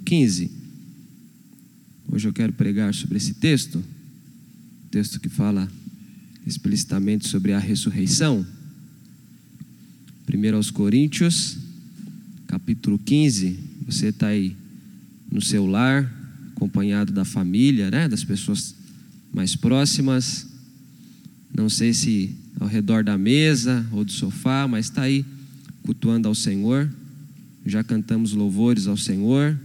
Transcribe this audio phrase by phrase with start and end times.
[0.00, 0.50] 15.
[2.10, 3.82] Hoje eu quero pregar sobre esse texto,
[4.90, 5.68] texto que fala
[6.46, 8.46] explicitamente sobre a ressurreição.
[10.32, 11.56] 1 aos Coríntios,
[12.46, 13.58] capítulo 15.
[13.86, 14.56] Você está aí
[15.30, 16.10] no seu lar,
[16.54, 18.74] acompanhado da família, né, das pessoas
[19.32, 20.46] mais próximas.
[21.52, 25.24] Não sei se ao redor da mesa ou do sofá, mas está aí
[25.82, 26.90] cultuando ao Senhor.
[27.66, 29.58] Já cantamos louvores ao Senhor.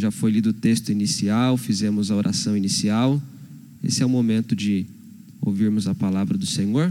[0.00, 3.22] Já foi lido o texto inicial, fizemos a oração inicial.
[3.84, 4.86] Esse é o momento de
[5.42, 6.90] ouvirmos a palavra do Senhor.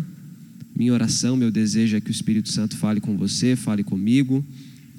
[0.76, 4.45] Minha oração, meu desejo é que o Espírito Santo fale com você, fale comigo.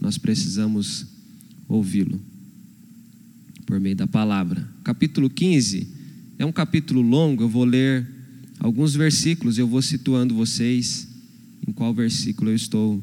[0.00, 1.06] Nós precisamos
[1.68, 2.20] ouvi-lo
[3.64, 4.68] por meio da palavra.
[4.82, 5.86] Capítulo 15
[6.36, 8.04] é um capítulo longo, eu vou ler
[8.58, 11.06] alguns versículos, eu vou situando vocês
[11.64, 13.00] em qual versículo eu estou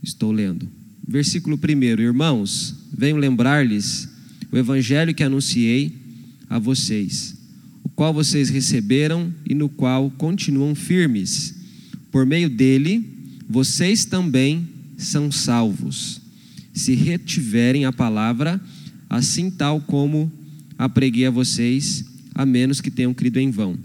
[0.00, 0.75] estou lendo.
[1.06, 4.08] Versículo 1: Irmãos, venho lembrar-lhes
[4.50, 5.92] o evangelho que anunciei
[6.50, 7.36] a vocês,
[7.84, 11.54] o qual vocês receberam e no qual continuam firmes.
[12.10, 13.04] Por meio dele,
[13.48, 16.20] vocês também são salvos,
[16.72, 18.60] se retiverem a palavra,
[19.08, 20.32] assim tal como
[20.78, 23.78] a preguei a vocês, a menos que tenham crido em vão.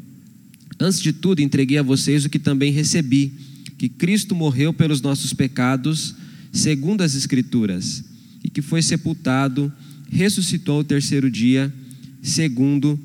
[0.79, 3.31] Antes de tudo, entreguei a vocês o que também recebi,
[3.77, 6.15] que Cristo morreu pelos nossos pecados,
[6.51, 8.03] segundo as Escrituras,
[8.43, 9.71] e que foi sepultado,
[10.09, 11.73] ressuscitou ao terceiro dia,
[12.21, 12.99] segundo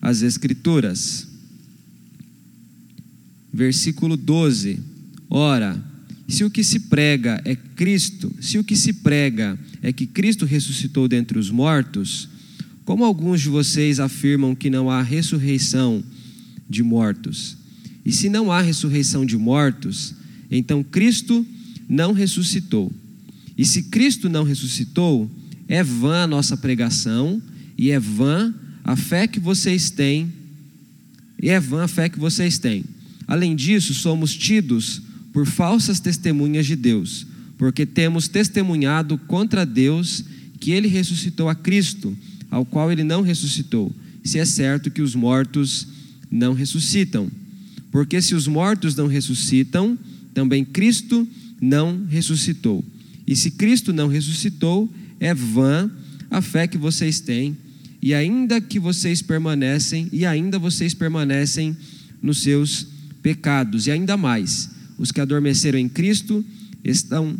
[0.00, 1.26] as Escrituras.
[3.52, 4.80] Versículo 12.
[5.30, 5.82] Ora,
[6.26, 10.44] se o que se prega é Cristo, se o que se prega é que Cristo
[10.44, 12.28] ressuscitou dentre os mortos,
[12.84, 16.02] como alguns de vocês afirmam que não há ressurreição
[16.68, 17.56] de mortos?
[18.04, 20.14] E se não há ressurreição de mortos,
[20.50, 21.46] então Cristo
[21.88, 22.92] não ressuscitou.
[23.56, 25.30] E se Cristo não ressuscitou,
[25.66, 27.42] é vã a nossa pregação
[27.76, 30.32] e é vã a fé que vocês têm.
[31.40, 32.84] E é vã a fé que vocês têm.
[33.26, 40.24] Além disso, somos tidos por falsas testemunhas de Deus, porque temos testemunhado contra Deus
[40.58, 42.16] que ele ressuscitou a Cristo,
[42.50, 43.94] ao qual ele não ressuscitou,
[44.24, 45.86] se é certo que os mortos
[46.30, 47.30] não ressuscitam.
[47.90, 49.98] Porque se os mortos não ressuscitam,
[50.34, 51.26] também Cristo
[51.60, 52.84] não ressuscitou.
[53.26, 55.90] E se Cristo não ressuscitou, é vã
[56.30, 57.56] a fé que vocês têm,
[58.00, 61.76] e ainda que vocês permanecem, e ainda vocês permanecem
[62.22, 62.86] nos seus
[63.22, 66.44] pecados, e ainda mais, os que adormeceram em Cristo
[66.84, 67.36] estão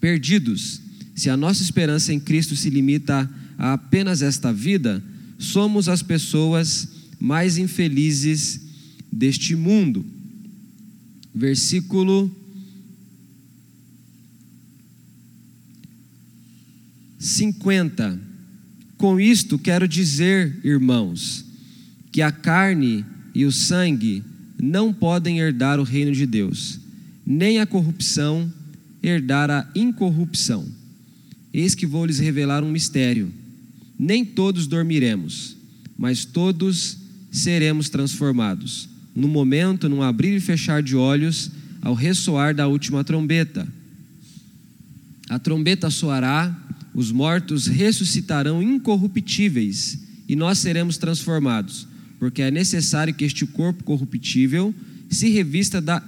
[0.00, 0.80] perdidos.
[1.14, 3.28] Se a nossa esperança em Cristo se limita
[3.58, 5.02] a apenas esta vida,
[5.38, 6.88] somos as pessoas
[7.18, 8.60] mais infelizes
[9.10, 10.04] deste mundo.
[11.34, 12.30] Versículo
[17.22, 18.18] 50.
[18.98, 21.44] Com isto quero dizer, irmãos,
[22.10, 24.24] que a carne e o sangue
[24.60, 26.80] não podem herdar o reino de Deus,
[27.24, 28.52] nem a corrupção
[29.00, 30.66] herdar a incorrupção.
[31.54, 33.32] Eis que vou lhes revelar um mistério.
[33.96, 35.56] Nem todos dormiremos,
[35.96, 36.98] mas todos
[37.30, 38.88] seremos transformados.
[39.14, 43.66] No momento, num abrir e fechar de olhos, ao ressoar da última trombeta.
[45.28, 46.61] A trombeta soará
[46.94, 49.98] os mortos ressuscitarão incorruptíveis
[50.28, 51.86] e nós seremos transformados,
[52.18, 54.74] porque é necessário que este corpo corruptível
[55.08, 56.02] se revista da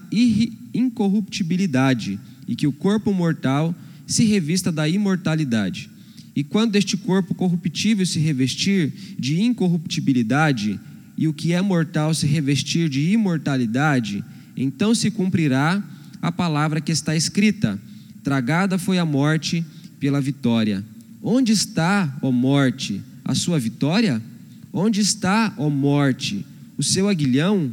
[0.72, 3.74] incorruptibilidade e que o corpo mortal
[4.06, 5.90] se revista da imortalidade.
[6.36, 10.80] E quando este corpo corruptível se revestir de incorruptibilidade
[11.16, 14.24] e o que é mortal se revestir de imortalidade,
[14.56, 15.82] então se cumprirá
[16.20, 17.78] a palavra que está escrita:
[18.22, 19.64] Tragada foi a morte
[20.04, 20.84] pela vitória.
[21.22, 24.20] Onde está, ó morte, a sua vitória?
[24.70, 26.44] Onde está, ó morte,
[26.76, 27.72] o seu aguilhão?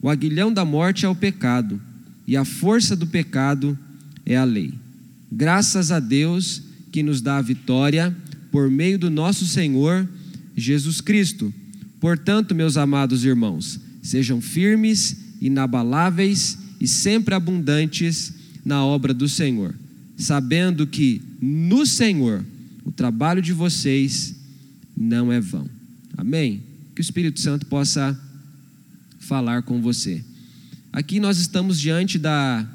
[0.00, 1.78] O aguilhão da morte é o pecado,
[2.26, 3.78] e a força do pecado
[4.24, 4.72] é a lei.
[5.30, 8.16] Graças a Deus que nos dá a vitória
[8.50, 10.08] por meio do nosso Senhor
[10.56, 11.52] Jesus Cristo.
[12.00, 18.32] Portanto, meus amados irmãos, sejam firmes, inabaláveis e sempre abundantes
[18.64, 19.74] na obra do Senhor
[20.16, 22.44] sabendo que no Senhor
[22.84, 24.34] o trabalho de vocês
[24.96, 25.68] não é vão.
[26.16, 26.62] Amém?
[26.94, 28.18] Que o Espírito Santo possa
[29.18, 30.24] falar com você.
[30.92, 32.66] Aqui nós estamos diante da,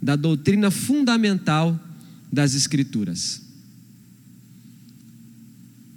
[0.00, 1.78] da doutrina fundamental
[2.32, 3.42] das Escrituras.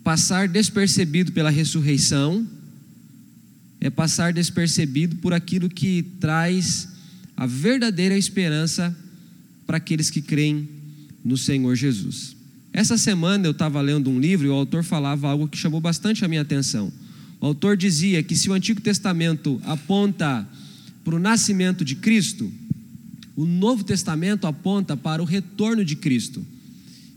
[0.03, 2.45] Passar despercebido pela ressurreição
[3.79, 6.89] é passar despercebido por aquilo que traz
[7.37, 8.95] a verdadeira esperança
[9.65, 10.80] para aqueles que creem
[11.23, 12.35] no Senhor Jesus.
[12.73, 16.23] Essa semana eu estava lendo um livro e o autor falava algo que chamou bastante
[16.23, 16.91] a minha atenção.
[17.39, 20.47] O autor dizia que se o Antigo Testamento aponta
[21.03, 22.51] para o nascimento de Cristo,
[23.35, 26.45] o Novo Testamento aponta para o retorno de Cristo.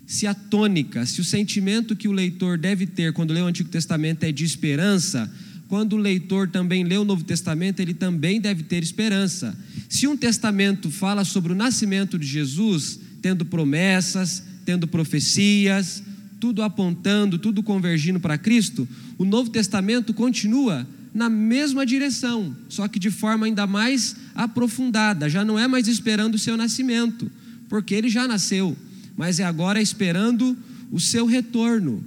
[0.07, 3.69] Se a tônica, se o sentimento que o leitor deve ter quando lê o Antigo
[3.69, 5.31] Testamento é de esperança,
[5.69, 9.57] quando o leitor também lê o Novo Testamento, ele também deve ter esperança.
[9.89, 16.03] Se um testamento fala sobre o nascimento de Jesus, tendo promessas, tendo profecias,
[16.39, 18.87] tudo apontando, tudo convergindo para Cristo,
[19.17, 25.43] o Novo Testamento continua na mesma direção, só que de forma ainda mais aprofundada, já
[25.43, 27.31] não é mais esperando o seu nascimento,
[27.67, 28.77] porque ele já nasceu,
[29.17, 30.55] mas é agora esperando
[30.93, 32.05] o seu retorno.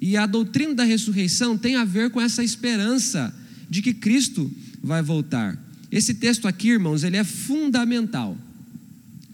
[0.00, 3.32] E a doutrina da ressurreição tem a ver com essa esperança
[3.70, 4.50] de que Cristo
[4.82, 5.56] vai voltar.
[5.92, 8.36] Esse texto aqui, irmãos, ele é fundamental.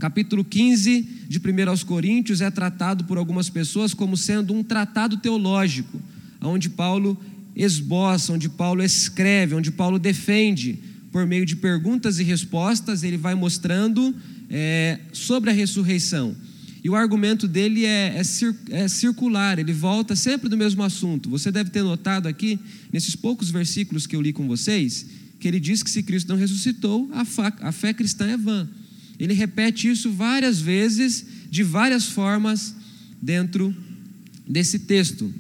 [0.03, 5.17] Capítulo 15 de 1 aos Coríntios é tratado por algumas pessoas como sendo um tratado
[5.17, 6.03] teológico,
[6.41, 7.17] onde Paulo
[7.55, 10.77] esboça, onde Paulo escreve, onde Paulo defende,
[11.13, 14.13] por meio de perguntas e respostas, ele vai mostrando
[14.51, 16.35] é, sobre a ressurreição.
[16.83, 18.23] E o argumento dele é, é,
[18.71, 21.31] é, circular, ele volta sempre do mesmo assunto.
[21.31, 22.59] Você deve ter notado aqui,
[22.93, 25.07] nesses poucos versículos que eu li com vocês,
[25.39, 28.69] que ele diz que se Cristo não ressuscitou, a, fa, a fé cristã é vã.
[29.23, 32.75] Ele repete isso várias vezes, de várias formas,
[33.23, 33.73] dentro
[34.45, 35.33] desse texto.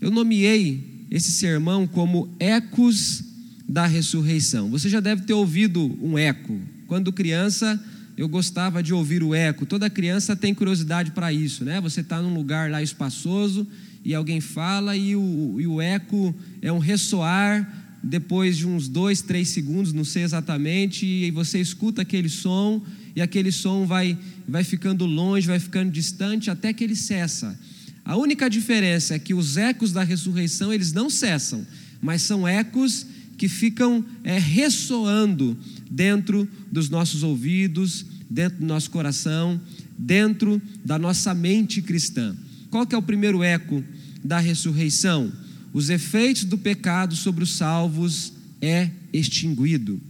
[0.00, 3.24] Eu nomeei esse sermão como Ecos
[3.68, 4.70] da Ressurreição.
[4.70, 6.60] Você já deve ter ouvido um eco.
[6.86, 7.84] Quando criança,
[8.16, 9.66] eu gostava de ouvir o eco.
[9.66, 11.80] Toda criança tem curiosidade para isso, né?
[11.80, 13.66] Você está num lugar lá espaçoso
[14.04, 19.20] e alguém fala e o, e o eco é um ressoar depois de uns dois,
[19.20, 22.80] três segundos, não sei exatamente, e você escuta aquele som
[23.14, 24.16] e aquele som vai,
[24.46, 27.58] vai ficando longe, vai ficando distante até que ele cessa.
[28.04, 31.66] A única diferença é que os ecos da ressurreição eles não cessam,
[32.00, 33.06] mas são ecos
[33.36, 35.56] que ficam é, ressoando
[35.90, 39.60] dentro dos nossos ouvidos, dentro do nosso coração,
[39.98, 42.36] dentro da nossa mente cristã.
[42.70, 43.82] Qual que é o primeiro eco
[44.24, 45.32] da ressurreição?
[45.76, 48.32] Os efeitos do pecado sobre os salvos
[48.62, 50.00] é extinguido,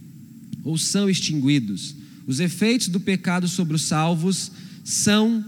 [0.63, 1.93] ou são extinguidos.
[2.25, 4.49] Os efeitos do pecado sobre os salvos
[4.81, 5.43] são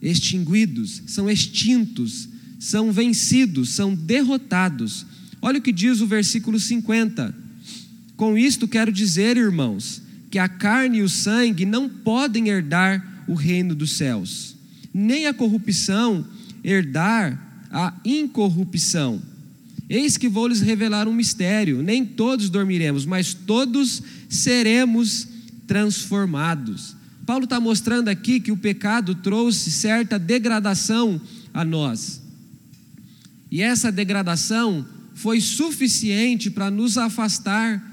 [0.00, 5.04] extinguidos, são extintos, são vencidos, são derrotados.
[5.42, 7.34] Olha o que diz o versículo 50.
[8.16, 10.00] Com isto quero dizer, irmãos,
[10.30, 14.56] que a carne e o sangue não podem herdar o reino dos céus,
[14.94, 16.26] nem a corrupção
[16.64, 19.20] herdar a incorrupção.
[19.88, 25.28] Eis que vou lhes revelar um mistério: nem todos dormiremos, mas todos seremos
[25.66, 26.96] transformados.
[27.24, 31.20] Paulo está mostrando aqui que o pecado trouxe certa degradação
[31.52, 32.22] a nós.
[33.50, 37.84] E essa degradação foi suficiente para nos afastar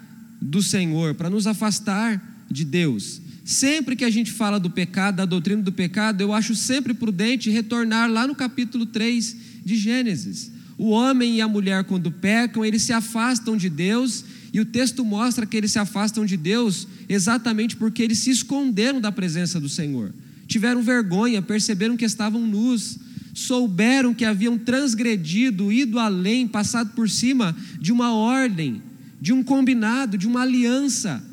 [0.42, 3.21] do Senhor, para nos afastar de Deus.
[3.44, 7.50] Sempre que a gente fala do pecado, da doutrina do pecado, eu acho sempre prudente
[7.50, 10.51] retornar lá no capítulo 3 de Gênesis.
[10.77, 15.06] O homem e a mulher, quando pecam, eles se afastam de Deus, e o texto
[15.06, 19.69] mostra que eles se afastam de Deus exatamente porque eles se esconderam da presença do
[19.69, 20.13] Senhor.
[20.48, 22.98] Tiveram vergonha, perceberam que estavam nus,
[23.33, 28.81] souberam que haviam transgredido, ido além, passado por cima de uma ordem,
[29.19, 31.23] de um combinado, de uma aliança,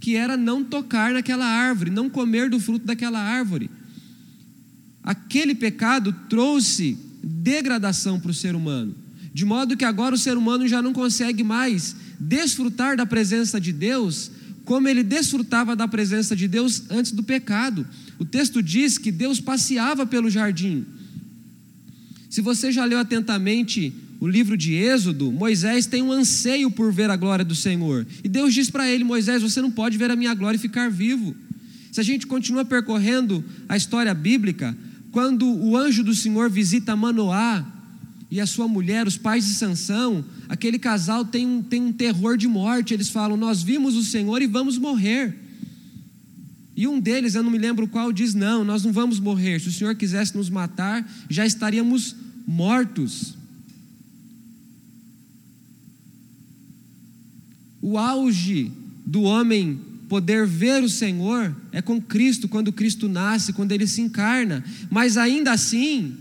[0.00, 3.70] que era não tocar naquela árvore, não comer do fruto daquela árvore.
[5.02, 8.94] Aquele pecado trouxe degradação para o ser humano,
[9.32, 13.72] de modo que agora o ser humano já não consegue mais desfrutar da presença de
[13.72, 14.30] Deus
[14.64, 17.86] como ele desfrutava da presença de Deus antes do pecado.
[18.18, 20.84] O texto diz que Deus passeava pelo jardim.
[22.28, 27.10] Se você já leu atentamente o livro de Êxodo, Moisés tem um anseio por ver
[27.10, 28.06] a glória do Senhor.
[28.22, 30.88] E Deus diz para ele: Moisés, você não pode ver a minha glória e ficar
[30.88, 31.34] vivo.
[31.90, 34.76] Se a gente continua percorrendo a história bíblica,
[35.10, 37.64] quando o anjo do Senhor visita Manoá
[38.30, 42.36] e a sua mulher, os pais de Sansão, aquele casal tem um, tem um terror
[42.36, 42.94] de morte.
[42.94, 45.36] Eles falam: Nós vimos o Senhor e vamos morrer.
[46.76, 49.60] E um deles, eu não me lembro qual, diz: Não, nós não vamos morrer.
[49.60, 52.14] Se o Senhor quisesse nos matar, já estaríamos
[52.46, 53.34] mortos.
[57.82, 58.70] O auge
[59.04, 64.00] do homem poder ver o Senhor é com Cristo, quando Cristo nasce, quando ele se
[64.00, 64.64] encarna.
[64.90, 66.16] Mas ainda assim,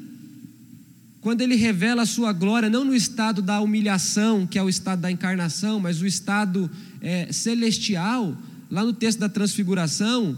[1.21, 5.01] quando ele revela a sua glória, não no estado da humilhação, que é o estado
[5.01, 6.69] da encarnação, mas o estado
[7.01, 8.37] é, celestial,
[8.69, 10.37] lá no texto da transfiguração,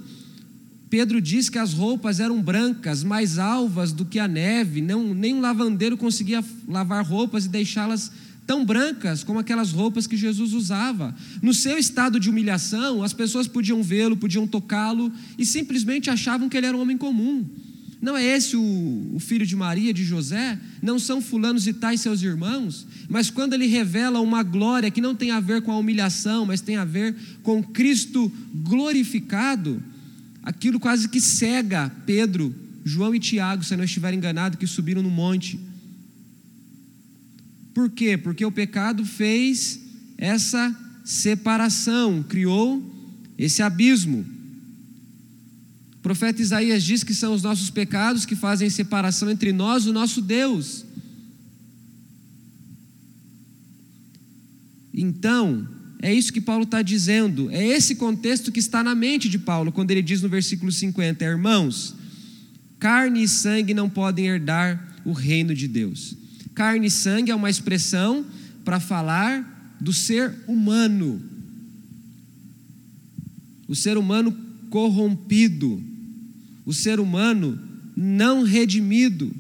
[0.90, 5.34] Pedro diz que as roupas eram brancas, mais alvas do que a neve, não, nem
[5.34, 8.14] um lavandeiro conseguia lavar roupas e deixá-las
[8.46, 11.16] tão brancas como aquelas roupas que Jesus usava.
[11.42, 16.58] No seu estado de humilhação, as pessoas podiam vê-lo, podiam tocá-lo e simplesmente achavam que
[16.58, 17.46] ele era um homem comum.
[18.02, 20.60] Não é esse o, o, filho de Maria, de José?
[20.82, 22.88] Não são fulanos e tais seus irmãos?
[23.08, 26.62] Mas quando ele revela uma glória que não tem a ver com a humilhação, mas
[26.62, 29.82] tem a ver com Cristo glorificado,
[30.42, 35.12] aquilo quase que cega Pedro, João e Tiago, se não estiver enganado, que subiram no
[35.12, 35.60] monte.
[37.74, 38.18] Por quê?
[38.18, 39.80] Porque o pecado fez
[40.18, 42.84] essa separação, criou
[43.38, 44.26] esse abismo.
[45.96, 49.90] O profeta Isaías diz que são os nossos pecados que fazem separação entre nós e
[49.90, 50.86] o nosso Deus.
[54.94, 55.68] Então,
[56.02, 59.72] é isso que Paulo está dizendo, é esse contexto que está na mente de Paulo,
[59.72, 61.96] quando ele diz no versículo 50: Irmãos,
[62.80, 66.21] carne e sangue não podem herdar o reino de Deus.
[66.62, 68.24] Carne e sangue é uma expressão
[68.64, 71.20] para falar do ser humano,
[73.68, 74.32] o ser humano
[74.70, 75.82] corrompido,
[76.64, 77.60] o ser humano
[77.98, 79.34] não redimido.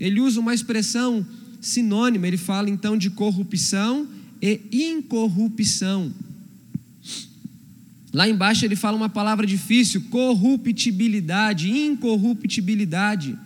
[0.00, 1.24] Ele usa uma expressão
[1.60, 4.08] sinônima, ele fala então de corrupção
[4.42, 6.12] e incorrupção.
[8.12, 13.38] Lá embaixo ele fala uma palavra difícil: corruptibilidade, incorruptibilidade.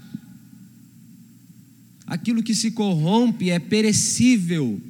[2.10, 4.82] Aquilo que se corrompe é perecível.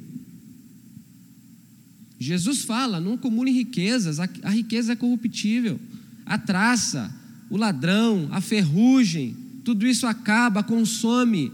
[2.19, 5.79] Jesus fala: não acumule riquezas, a riqueza é corruptível.
[6.25, 7.13] A traça,
[7.47, 11.51] o ladrão, a ferrugem, tudo isso acaba, consome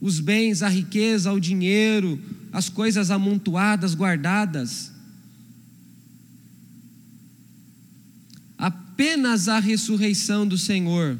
[0.00, 2.20] os bens, a riqueza, o dinheiro,
[2.52, 4.90] as coisas amontoadas, guardadas.
[8.58, 11.16] Apenas a ressurreição do Senhor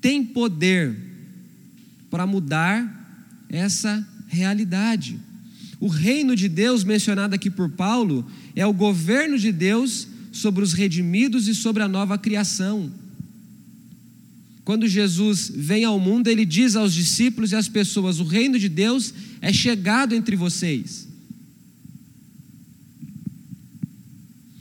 [0.00, 1.13] tem poder
[2.14, 5.18] para mudar essa realidade.
[5.80, 10.72] O reino de Deus, mencionado aqui por Paulo, é o governo de Deus sobre os
[10.72, 12.88] redimidos e sobre a nova criação.
[14.64, 18.68] Quando Jesus vem ao mundo, ele diz aos discípulos e às pessoas: O reino de
[18.68, 21.08] Deus é chegado entre vocês.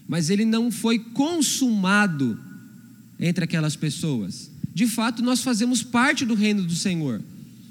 [0.08, 2.40] Mas ele não foi consumado
[3.20, 4.50] entre aquelas pessoas.
[4.74, 7.22] De fato, nós fazemos parte do reino do Senhor.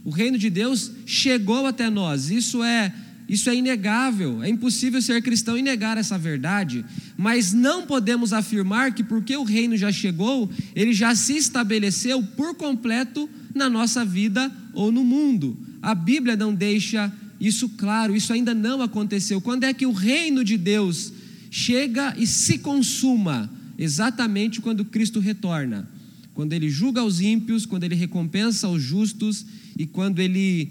[0.04, 2.30] O reino de Deus chegou até nós.
[2.30, 2.92] Isso é
[3.28, 6.84] isso é inegável, é impossível ser cristão e negar essa verdade,
[7.16, 12.54] mas não podemos afirmar que porque o reino já chegou, ele já se estabeleceu por
[12.54, 15.56] completo na nossa vida ou no mundo.
[15.80, 19.40] A Bíblia não deixa isso claro, isso ainda não aconteceu.
[19.40, 21.12] Quando é que o reino de Deus
[21.50, 23.50] chega e se consuma?
[23.78, 25.88] Exatamente quando Cristo retorna.
[26.34, 29.44] Quando ele julga os ímpios, quando ele recompensa os justos
[29.78, 30.70] e quando ele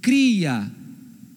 [0.00, 0.70] cria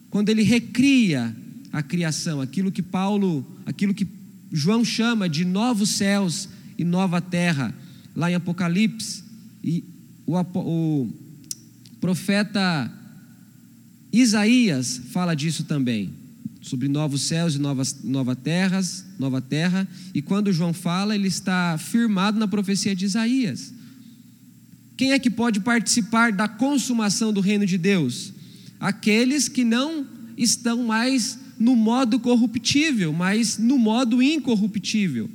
[0.09, 1.35] quando ele recria
[1.71, 4.07] a criação, aquilo que Paulo, aquilo que
[4.51, 7.73] João chama de novos céus e nova terra,
[8.15, 9.23] lá em Apocalipse,
[9.63, 9.83] e
[10.25, 11.09] o, o
[12.01, 12.91] profeta
[14.11, 16.11] Isaías fala disso também,
[16.61, 21.77] sobre novos céus e novas nova terras, nova terra, e quando João fala, ele está
[21.77, 23.73] firmado na profecia de Isaías.
[24.99, 28.33] Quem é que pode participar da consumação do reino de Deus?
[28.79, 35.29] aqueles que não estão mais no modo corruptível, mas no modo incorruptível.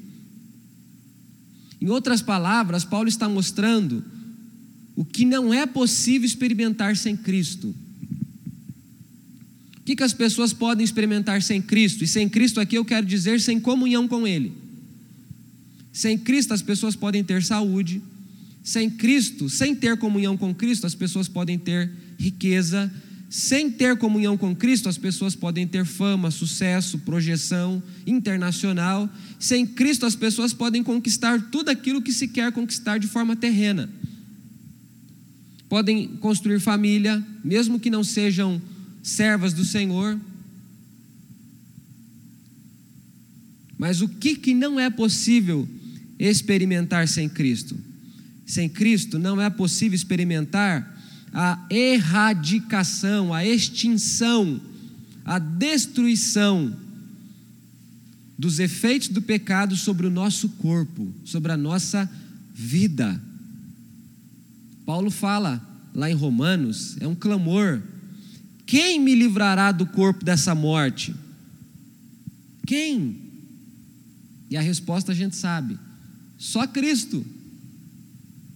[1.81, 4.03] Em outras palavras, Paulo está mostrando
[4.97, 7.75] o que não é possível experimentar sem Cristo.
[9.79, 12.03] O que, que as pessoas podem experimentar sem Cristo?
[12.03, 14.51] E sem Cristo aqui eu quero dizer sem comunhão com Ele.
[15.93, 18.01] Sem Cristo as pessoas podem ter saúde.
[18.65, 22.91] Sem Cristo, sem ter comunhão com Cristo, as pessoas podem ter riqueza,
[23.29, 29.13] sem ter comunhão com Cristo, as pessoas podem ter fama, sucesso, projeção internacional.
[29.39, 33.91] Sem Cristo, as pessoas podem conquistar tudo aquilo que se quer conquistar de forma terrena.
[35.69, 38.63] Podem construir família, mesmo que não sejam
[39.03, 40.19] servas do Senhor.
[43.77, 45.69] Mas o que, que não é possível
[46.19, 47.77] experimentar sem Cristo?
[48.47, 50.95] Sem Cristo não é possível experimentar
[51.33, 54.61] a erradicação, a extinção,
[55.25, 56.77] a destruição
[58.39, 62.11] dos efeitos do pecado sobre o nosso corpo, sobre a nossa
[62.55, 63.21] vida.
[64.85, 65.61] Paulo fala
[65.95, 67.83] lá em Romanos, é um clamor:
[68.67, 71.15] quem me livrará do corpo dessa morte?
[72.67, 73.21] Quem?
[74.51, 75.79] E a resposta a gente sabe:
[76.39, 77.25] Só Cristo.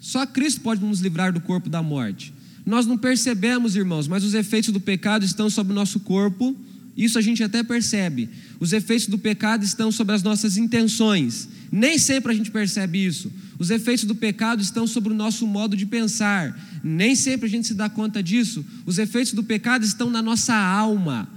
[0.00, 2.32] Só Cristo pode nos livrar do corpo da morte.
[2.64, 6.56] Nós não percebemos, irmãos, mas os efeitos do pecado estão sobre o nosso corpo,
[6.98, 8.28] isso a gente até percebe.
[8.58, 11.48] Os efeitos do pecado estão sobre as nossas intenções.
[11.70, 13.32] Nem sempre a gente percebe isso.
[13.58, 16.80] Os efeitos do pecado estão sobre o nosso modo de pensar.
[16.82, 18.64] Nem sempre a gente se dá conta disso.
[18.84, 21.28] Os efeitos do pecado estão na nossa alma,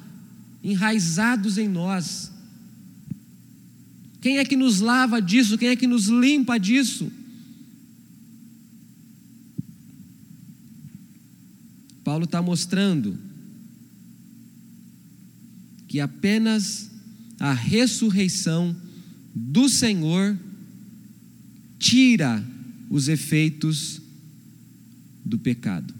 [0.63, 2.31] enraizados em nós.
[4.19, 5.57] Quem é que nos lava disso?
[5.57, 7.11] Quem é que nos limpa disso?
[12.11, 13.17] Paulo está mostrando
[15.87, 16.91] que apenas
[17.39, 18.75] a ressurreição
[19.33, 20.37] do Senhor
[21.79, 22.45] tira
[22.89, 24.01] os efeitos
[25.23, 25.93] do pecado.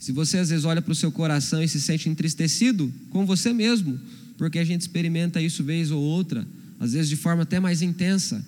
[0.00, 3.52] Se você às vezes olha para o seu coração e se sente entristecido com você
[3.52, 4.00] mesmo,
[4.38, 6.48] porque a gente experimenta isso vez ou outra,
[6.80, 8.42] às vezes de forma até mais intensa,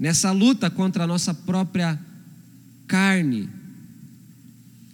[0.00, 1.96] nessa luta contra a nossa própria
[2.92, 3.48] carne,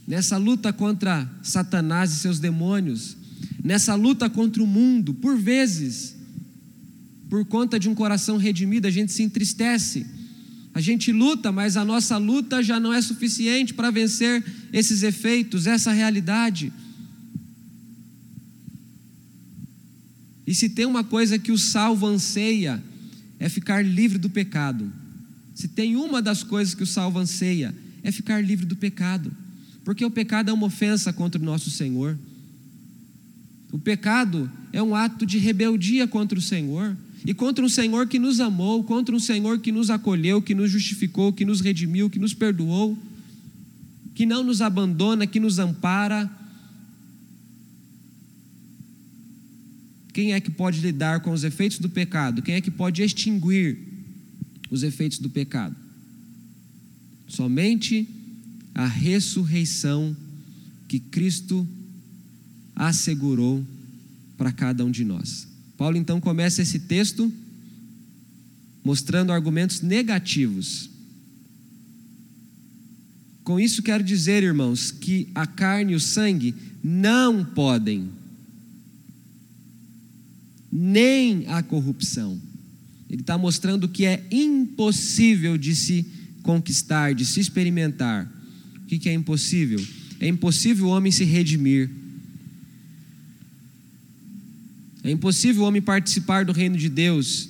[0.07, 3.17] nessa luta contra Satanás e seus demônios,
[3.61, 6.15] nessa luta contra o mundo, por vezes,
[7.29, 10.07] por conta de um coração redimido, a gente se entristece.
[10.73, 15.67] A gente luta, mas a nossa luta já não é suficiente para vencer esses efeitos,
[15.67, 16.73] essa realidade.
[20.47, 22.81] E se tem uma coisa que o salvo anseia,
[23.41, 24.93] é ficar livre do pecado.
[25.53, 29.33] Se tem uma das coisas que o salvo anseia, é ficar livre do pecado,
[29.85, 32.19] porque o pecado é uma ofensa contra o nosso Senhor.
[33.73, 38.19] O pecado é um ato de rebeldia contra o Senhor e contra um Senhor que
[38.19, 42.19] nos amou, contra um Senhor que nos acolheu, que nos justificou, que nos redimiu, que
[42.19, 42.97] nos perdoou,
[44.15, 46.31] que não nos abandona, que nos ampara.
[50.13, 52.43] Quem é que pode lidar com os efeitos do pecado?
[52.43, 53.79] Quem é que pode extinguir
[54.71, 55.88] os efeitos do pecado?
[57.29, 58.09] Somente
[58.75, 60.17] a ressurreição
[60.89, 61.69] que Cristo
[62.75, 63.65] assegurou
[64.37, 65.47] para cada um de nós.
[65.77, 67.31] Paulo então começa esse texto
[68.83, 70.89] mostrando argumentos negativos.
[73.45, 78.09] Com isso quero dizer, irmãos, que a carne e o sangue não podem,
[80.71, 82.41] nem a corrupção.
[83.11, 86.07] Ele está mostrando que é impossível de se
[86.43, 88.31] conquistar, de se experimentar.
[88.77, 89.85] O que, que é impossível?
[90.21, 91.91] É impossível o homem se redimir.
[95.03, 97.49] É impossível o homem participar do reino de Deus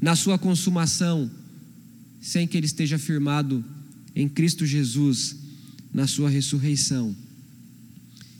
[0.00, 1.30] na sua consumação
[2.20, 3.64] sem que ele esteja firmado
[4.14, 5.36] em Cristo Jesus
[5.92, 7.14] na sua ressurreição.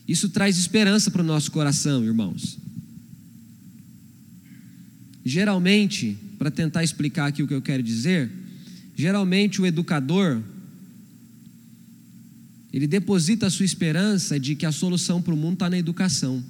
[0.07, 2.59] Isso traz esperança para o nosso coração, irmãos.
[5.25, 8.31] Geralmente, para tentar explicar aqui o que eu quero dizer,
[8.95, 10.43] geralmente o educador
[12.73, 16.43] ele deposita a sua esperança de que a solução para o mundo está na educação.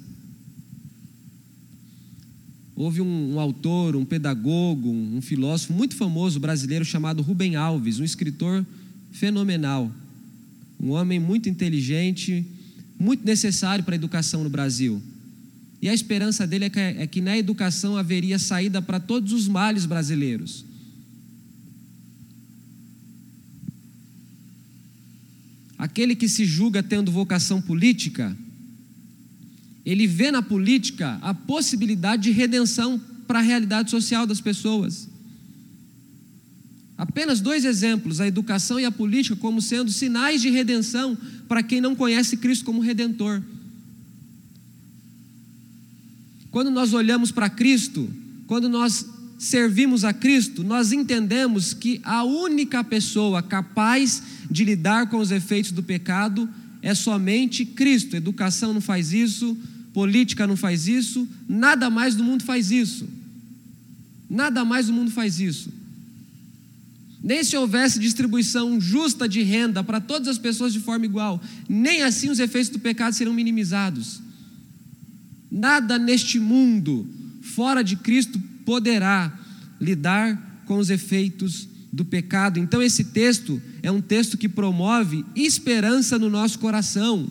[2.75, 8.03] Houve um, um, autor, um pedagogo, um filósofo muito famoso brasileiro chamado Rubem Alves, um
[8.03, 8.65] escritor
[9.11, 9.91] fenomenal,
[10.79, 12.45] um homem muito inteligente,
[12.97, 15.01] muito necessário para a educação no Brasil.
[15.81, 19.47] E a esperança dele é que, é que na educação haveria saída para todos os
[19.47, 20.65] males brasileiros.
[25.93, 28.35] Aquele que se julga tendo vocação política,
[29.85, 35.07] ele vê na política a possibilidade de redenção para a realidade social das pessoas.
[36.97, 41.15] Apenas dois exemplos, a educação e a política, como sendo sinais de redenção
[41.47, 43.43] para quem não conhece Cristo como redentor.
[46.49, 48.11] Quando nós olhamos para Cristo,
[48.47, 49.05] quando nós
[49.37, 55.71] servimos a Cristo, nós entendemos que a única pessoa capaz de lidar com os efeitos
[55.71, 56.47] do pecado
[56.79, 58.15] é somente Cristo.
[58.15, 59.57] Educação não faz isso,
[59.91, 63.09] política não faz isso, nada mais do mundo faz isso.
[64.29, 65.73] Nada mais do mundo faz isso.
[67.21, 72.03] Nem se houvesse distribuição justa de renda para todas as pessoas de forma igual, nem
[72.03, 74.21] assim os efeitos do pecado serão minimizados.
[75.49, 77.07] Nada neste mundo,
[77.41, 79.33] fora de Cristo, poderá
[79.81, 82.59] lidar com os efeitos do pecado.
[82.59, 87.29] Então, esse texto é um texto que promove esperança no nosso coração,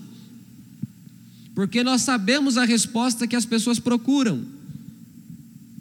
[1.55, 4.45] porque nós sabemos a resposta que as pessoas procuram.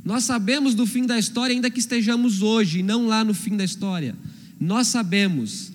[0.04, 3.66] Nós sabemos do fim da história, ainda que estejamos hoje, não lá no fim da
[3.66, 4.16] história.
[4.60, 5.72] Nós sabemos.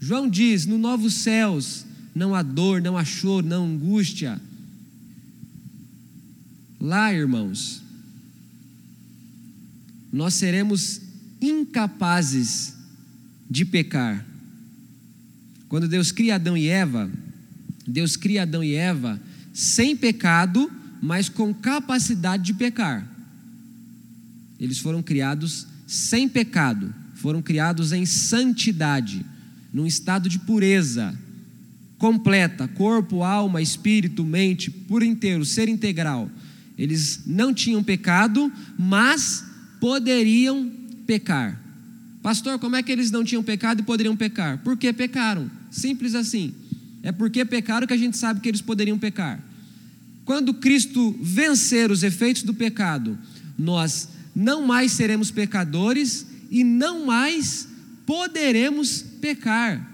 [0.00, 4.40] João diz: no novos céus não há dor, não há choro, não há angústia.
[6.80, 7.80] Lá, irmãos,
[10.12, 11.00] nós seremos
[11.40, 12.75] incapazes
[13.50, 14.24] de pecar.
[15.68, 17.10] Quando Deus cria Adão e Eva,
[17.86, 19.20] Deus cria Adão e Eva
[19.52, 23.06] sem pecado, mas com capacidade de pecar.
[24.58, 29.24] Eles foram criados sem pecado, foram criados em santidade,
[29.72, 31.16] num estado de pureza
[31.98, 36.30] completa, corpo, alma, espírito, mente, por inteiro, ser integral.
[36.76, 39.44] Eles não tinham pecado, mas
[39.80, 40.70] poderiam
[41.06, 41.60] pecar.
[42.26, 44.58] Pastor, como é que eles não tinham pecado e poderiam pecar?
[44.64, 45.48] Porque pecaram.
[45.70, 46.52] Simples assim.
[47.00, 49.40] É porque pecaram que a gente sabe que eles poderiam pecar.
[50.24, 53.16] Quando Cristo vencer os efeitos do pecado,
[53.56, 57.68] nós não mais seremos pecadores e não mais
[58.04, 59.88] poderemos pecar.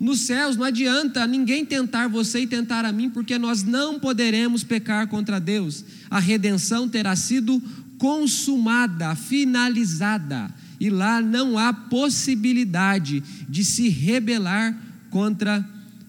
[0.00, 4.64] Nos céus não adianta ninguém tentar você e tentar a mim, porque nós não poderemos
[4.64, 5.84] pecar contra Deus.
[6.10, 7.62] A redenção terá sido
[7.98, 14.76] consumada, finalizada, e lá não há possibilidade de se rebelar
[15.10, 15.64] contra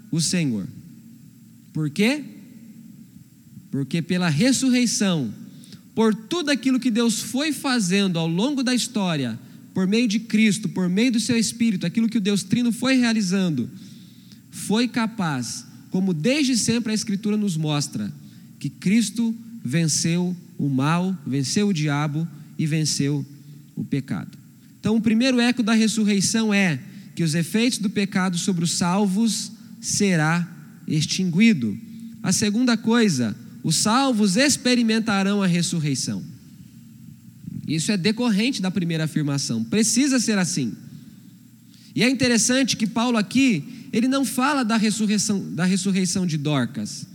[0.09, 0.67] o Senhor.
[1.71, 2.23] Por quê?
[3.69, 5.31] Porque pela ressurreição,
[5.93, 9.39] por tudo aquilo que Deus foi fazendo ao longo da história,
[9.75, 12.95] por meio de Cristo, por meio do seu Espírito, aquilo que o Deus Trino foi
[12.95, 13.69] realizando,
[14.49, 18.11] foi capaz, como desde sempre a Escritura nos mostra,
[18.57, 23.23] que Cristo venceu o mal, venceu o diabo e venceu
[23.75, 24.42] o pecado.
[24.83, 26.77] Então, o primeiro eco da ressurreição é
[27.15, 30.45] que os efeitos do pecado sobre os salvos será
[30.85, 31.79] extinguido.
[32.21, 36.21] A segunda coisa, os salvos experimentarão a ressurreição.
[37.65, 40.73] Isso é decorrente da primeira afirmação, precisa ser assim.
[41.95, 47.07] E é interessante que Paulo aqui, ele não fala da ressurreição, da ressurreição de Dorcas,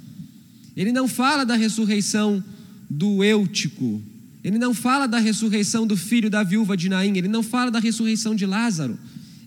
[0.74, 2.42] ele não fala da ressurreição
[2.88, 4.02] do Eutico,
[4.42, 7.78] ele não fala da ressurreição do filho da viúva de Naim, ele não fala da
[7.78, 8.98] ressurreição de Lázaro,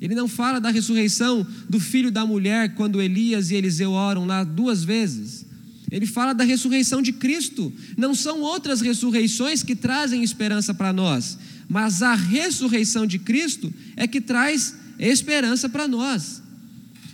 [0.02, 4.44] ele não fala da ressurreição do filho da mulher quando Elias e Eliseu oram lá
[4.44, 5.46] duas vezes.
[5.92, 7.72] Ele fala da ressurreição de Cristo.
[7.98, 14.08] Não são outras ressurreições que trazem esperança para nós, mas a ressurreição de Cristo é
[14.08, 16.42] que traz esperança para nós.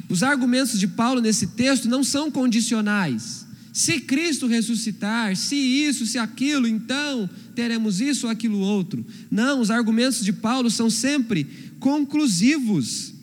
[0.08, 3.47] Os argumentos de Paulo nesse texto não são condicionais.
[3.78, 9.06] Se Cristo ressuscitar, se isso, se aquilo, então teremos isso ou aquilo outro.
[9.30, 11.46] Não, os argumentos de Paulo são sempre
[11.80, 13.14] conclusivos.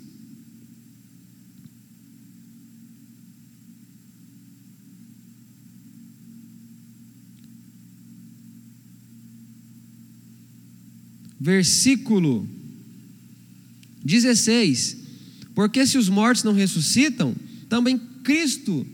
[11.40, 12.48] versículo
[14.04, 14.98] 16:
[15.52, 17.34] Porque se os mortos não ressuscitam,
[17.68, 18.86] também Cristo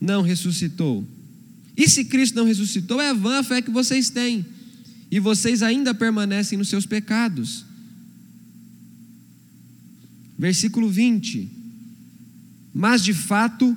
[0.00, 1.06] não ressuscitou.
[1.76, 4.44] E se Cristo não ressuscitou, é vã a fé que vocês têm,
[5.10, 7.64] e vocês ainda permanecem nos seus pecados.
[10.38, 11.48] Versículo 20:
[12.72, 13.76] Mas de fato,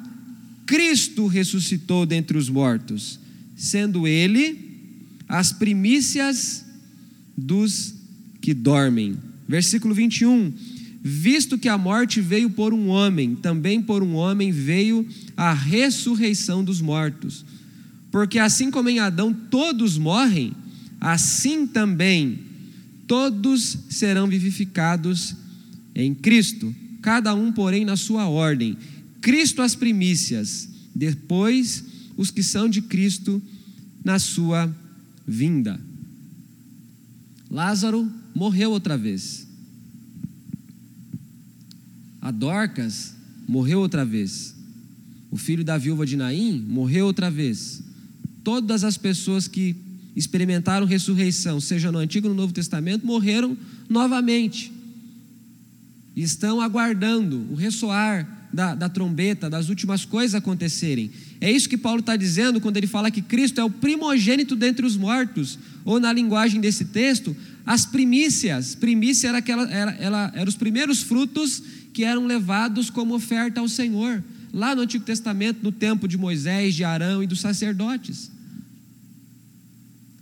[0.66, 3.20] Cristo ressuscitou dentre os mortos,
[3.56, 4.68] sendo Ele
[5.28, 6.66] as primícias
[7.38, 7.94] dos
[8.42, 9.18] que dormem.
[9.48, 10.54] Versículo 21.
[11.02, 16.64] Visto que a morte veio por um homem, também por um homem veio a ressurreição
[16.64, 17.46] dos mortos.
[18.12, 20.54] Porque assim como em Adão todos morrem,
[21.00, 22.40] assim também
[23.08, 25.36] todos serão vivificados
[25.96, 28.78] em Cristo, cada um, porém, na sua ordem.
[29.22, 31.84] Cristo as primícias, depois
[32.18, 33.42] os que são de Cristo
[34.04, 34.74] na sua
[35.26, 35.80] vinda.
[37.50, 39.47] Lázaro morreu outra vez.
[42.28, 43.14] A Dorcas
[43.48, 44.54] morreu outra vez.
[45.32, 47.82] O filho da viúva de Naim morreu outra vez.
[48.44, 49.78] Todas as pessoas que
[50.14, 54.74] experimentaram ressurreição, seja no Antigo ou no Novo Testamento, morreram novamente.
[56.18, 61.12] E estão aguardando o ressoar da, da trombeta, das últimas coisas acontecerem.
[61.40, 64.86] É isso que Paulo está dizendo quando ele fala que Cristo é o primogênito dentre
[64.86, 68.76] os mortos, ou na linguagem desse texto, as primícias.
[68.76, 71.62] Primícia era, aquela, era, ela, era os primeiros frutos
[71.94, 76.76] que eram levados como oferta ao Senhor, lá no Antigo Testamento, no tempo de Moisés,
[76.76, 78.32] de Arão e dos sacerdotes.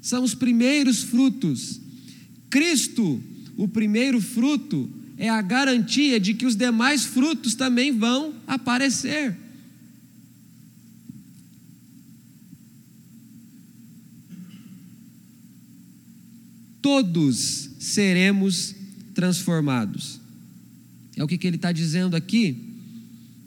[0.02, 1.80] São os primeiros frutos.
[2.50, 3.22] Cristo,
[3.58, 9.36] o primeiro fruto, é a garantia de que os demais frutos também vão aparecer.
[16.86, 18.76] todos seremos
[19.16, 20.20] transformados.
[21.18, 22.56] É o que, que ele está dizendo aqui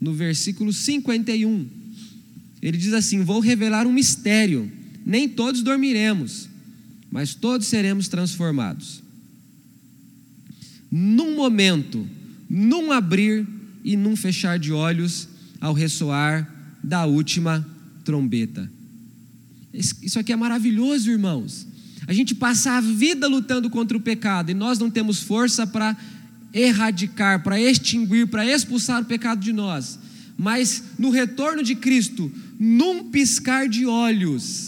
[0.00, 1.68] no versículo 51.
[2.60, 4.68] Ele diz assim: Vou revelar um mistério.
[5.06, 6.48] Nem todos dormiremos,
[7.12, 9.04] mas todos seremos transformados.
[10.90, 12.06] Num momento,
[12.48, 13.46] num abrir
[13.84, 15.28] e num fechar de olhos,
[15.60, 16.48] ao ressoar
[16.82, 17.66] da última
[18.04, 18.70] trombeta.
[19.72, 21.66] Isso aqui é maravilhoso, irmãos.
[22.06, 25.96] A gente passa a vida lutando contra o pecado e nós não temos força para
[26.52, 29.98] erradicar, para extinguir, para expulsar o pecado de nós.
[30.36, 34.67] Mas no retorno de Cristo, num piscar de olhos,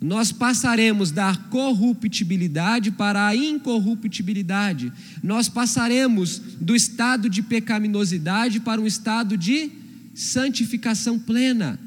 [0.00, 4.90] nós passaremos da corruptibilidade para a incorruptibilidade.
[5.22, 9.70] Nós passaremos do estado de pecaminosidade para um estado de
[10.14, 11.78] santificação plena.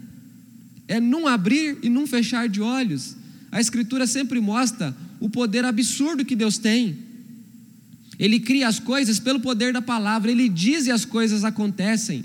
[0.88, 3.16] É num abrir e num fechar de olhos.
[3.52, 6.98] A Escritura sempre mostra o poder absurdo que Deus tem.
[8.20, 12.24] Ele cria as coisas pelo poder da palavra, ele diz e as coisas acontecem.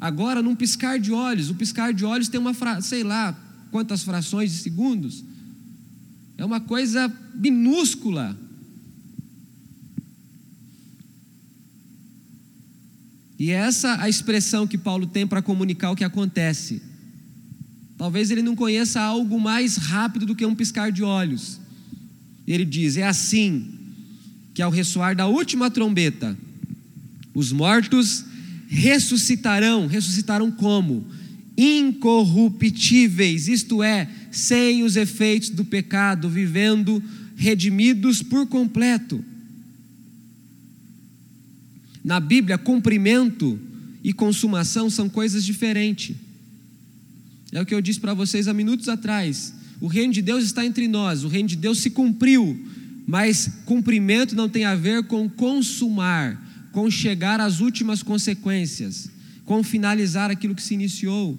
[0.00, 2.80] Agora, num piscar de olhos, o piscar de olhos tem uma, fra...
[2.80, 3.36] sei lá,
[3.70, 5.24] quantas frações de segundos.
[6.36, 8.36] É uma coisa minúscula.
[13.38, 16.82] E é essa a expressão que Paulo tem para comunicar o que acontece.
[17.96, 21.60] Talvez ele não conheça algo mais rápido do que um piscar de olhos.
[22.46, 23.74] Ele diz: é assim
[24.54, 26.36] que ao ressoar da última trombeta,
[27.34, 28.24] os mortos
[28.68, 29.86] ressuscitarão.
[29.86, 31.06] Ressuscitarão como?
[31.60, 37.02] Incorruptíveis, isto é, sem os efeitos do pecado, vivendo
[37.36, 39.24] redimidos por completo.
[42.04, 43.58] Na Bíblia, cumprimento
[44.04, 46.14] e consumação são coisas diferentes.
[47.50, 49.52] É o que eu disse para vocês há minutos atrás.
[49.80, 52.56] O reino de Deus está entre nós, o reino de Deus se cumpriu,
[53.04, 59.10] mas cumprimento não tem a ver com consumar, com chegar às últimas consequências,
[59.44, 61.38] com finalizar aquilo que se iniciou.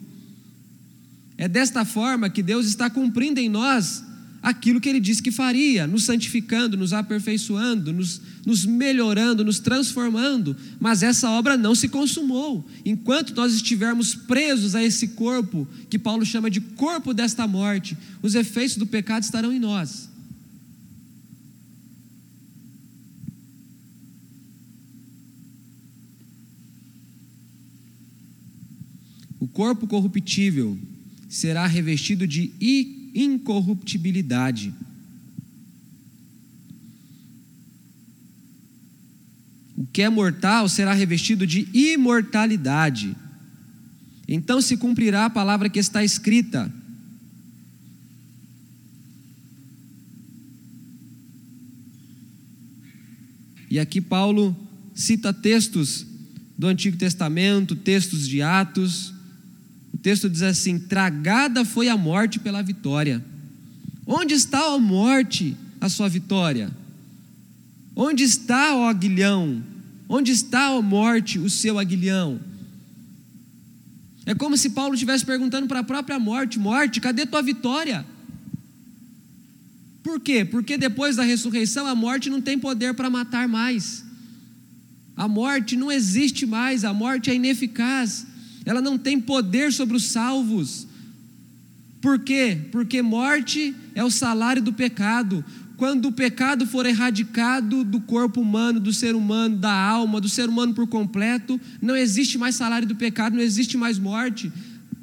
[1.39, 4.03] É desta forma que Deus está cumprindo em nós
[4.41, 10.53] aquilo que Ele disse que faria, nos santificando, nos aperfeiçoando, nos, nos melhorando, nos transformando,
[10.81, 12.69] mas essa obra não se consumou.
[12.83, 18.35] Enquanto nós estivermos presos a esse corpo, que Paulo chama de corpo desta morte, os
[18.35, 20.09] efeitos do pecado estarão em nós.
[29.39, 30.77] O corpo corruptível
[31.29, 32.51] será revestido de
[33.13, 34.73] incorruptibilidade.
[39.77, 43.15] O que é mortal será revestido de imortalidade.
[44.27, 46.73] Então se cumprirá a palavra que está escrita.
[53.69, 54.57] E aqui Paulo
[54.95, 56.05] cita textos
[56.57, 59.13] do Antigo Testamento, textos de Atos,
[59.99, 63.23] texto diz assim: Tragada foi a morte pela vitória.
[64.05, 66.71] Onde está a morte, a sua vitória?
[67.95, 69.61] Onde está o aguilhão?
[70.07, 72.39] Onde está a morte, o seu aguilhão?
[74.25, 78.05] É como se Paulo estivesse perguntando para a própria morte: Morte, cadê tua vitória?
[80.01, 80.45] Por quê?
[80.45, 84.05] Porque depois da ressurreição a morte não tem poder para matar mais.
[85.15, 88.25] A morte não existe mais, a morte é ineficaz
[88.65, 90.87] ela não tem poder sobre os salvos.
[92.01, 92.57] Por quê?
[92.71, 95.43] Porque morte é o salário do pecado.
[95.75, 100.49] Quando o pecado for erradicado do corpo humano, do ser humano, da alma, do ser
[100.49, 104.51] humano por completo, não existe mais salário do pecado, não existe mais morte.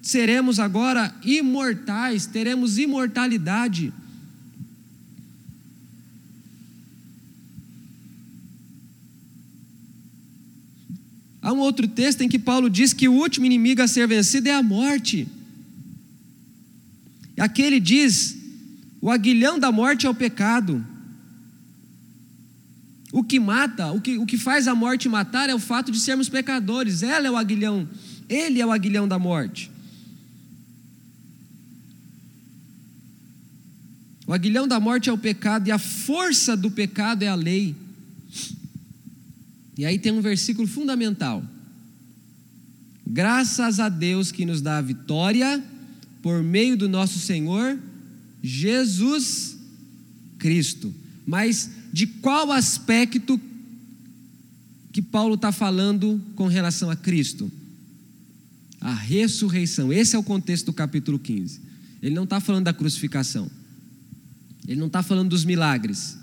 [0.03, 3.93] Seremos agora imortais, teremos imortalidade.
[11.47, 14.49] Há um outro texto em que Paulo diz que o último inimigo a ser vencido
[14.49, 15.29] é a morte.
[17.39, 18.37] Aqui ele diz:
[19.01, 20.85] o aguilhão da morte é o pecado.
[23.13, 26.01] O que mata, o que, o que faz a morte matar é o fato de
[26.01, 27.05] sermos pecadores.
[27.05, 27.89] Ela é o aguilhão,
[28.29, 29.71] ele é o aguilhão da morte.
[34.27, 37.86] O aguilhão da morte é o pecado e a força do pecado é a lei.
[39.77, 41.45] E aí tem um versículo fundamental.
[43.07, 45.63] Graças a Deus que nos dá a vitória
[46.23, 47.79] por meio do nosso Senhor
[48.43, 49.57] Jesus
[50.39, 50.95] Cristo.
[51.27, 53.41] Mas de qual aspecto
[54.93, 57.51] que Paulo está falando com relação a Cristo?
[58.81, 59.93] A ressurreição.
[59.93, 61.61] Esse é o contexto do capítulo 15.
[62.03, 63.51] Ele não está falando da crucificação.
[64.67, 66.17] Ele não está falando dos milagres.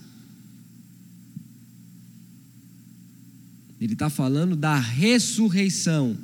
[3.84, 6.18] Ele está falando da ressurreição.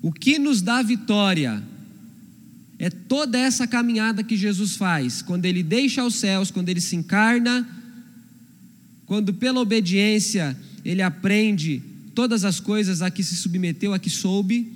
[0.00, 1.62] O que nos dá vitória
[2.78, 6.96] é toda essa caminhada que Jesus faz, quando ele deixa os céus, quando ele se
[6.96, 7.68] encarna,
[9.04, 11.82] quando pela obediência ele aprende
[12.14, 14.72] todas as coisas a que se submeteu, a que soube,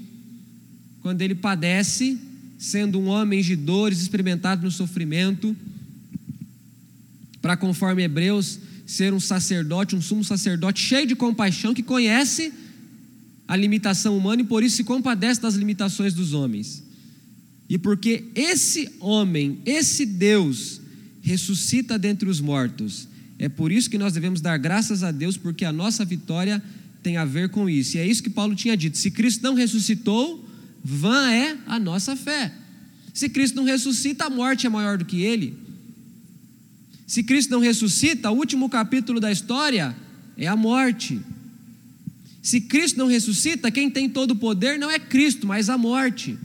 [1.01, 2.19] quando ele padece,
[2.59, 5.57] sendo um homem de dores, experimentado no sofrimento,
[7.41, 12.51] para conforme Hebreus ser um sacerdote, um sumo sacerdote cheio de compaixão, que conhece
[13.47, 16.83] a limitação humana e por isso se compadece das limitações dos homens.
[17.69, 20.81] E porque esse homem, esse Deus,
[21.21, 23.07] ressuscita dentre os mortos,
[23.39, 26.63] é por isso que nós devemos dar graças a Deus, porque a nossa vitória
[27.03, 27.99] tem a ver com isso.
[27.99, 30.49] E é isso que Paulo tinha dito: se Cristo não ressuscitou,
[30.83, 32.51] vã é a nossa fé.
[33.13, 35.68] Se Cristo não ressuscita, a morte é maior do que ele.
[37.09, 39.97] Se Cristo não ressuscita, o último capítulo da história
[40.37, 41.19] é a morte.
[42.43, 46.39] Se Cristo não ressuscita, quem tem todo o poder não é Cristo, mas a morte,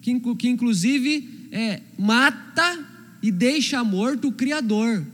[0.00, 2.84] que, que inclusive é, mata
[3.22, 5.06] e deixa morto o Criador.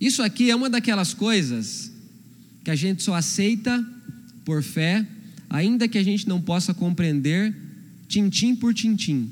[0.00, 1.90] Isso aqui é uma daquelas coisas
[2.62, 3.84] que a gente só aceita
[4.44, 5.04] por fé
[5.54, 7.54] ainda que a gente não possa compreender
[8.08, 9.30] tintim por tintim.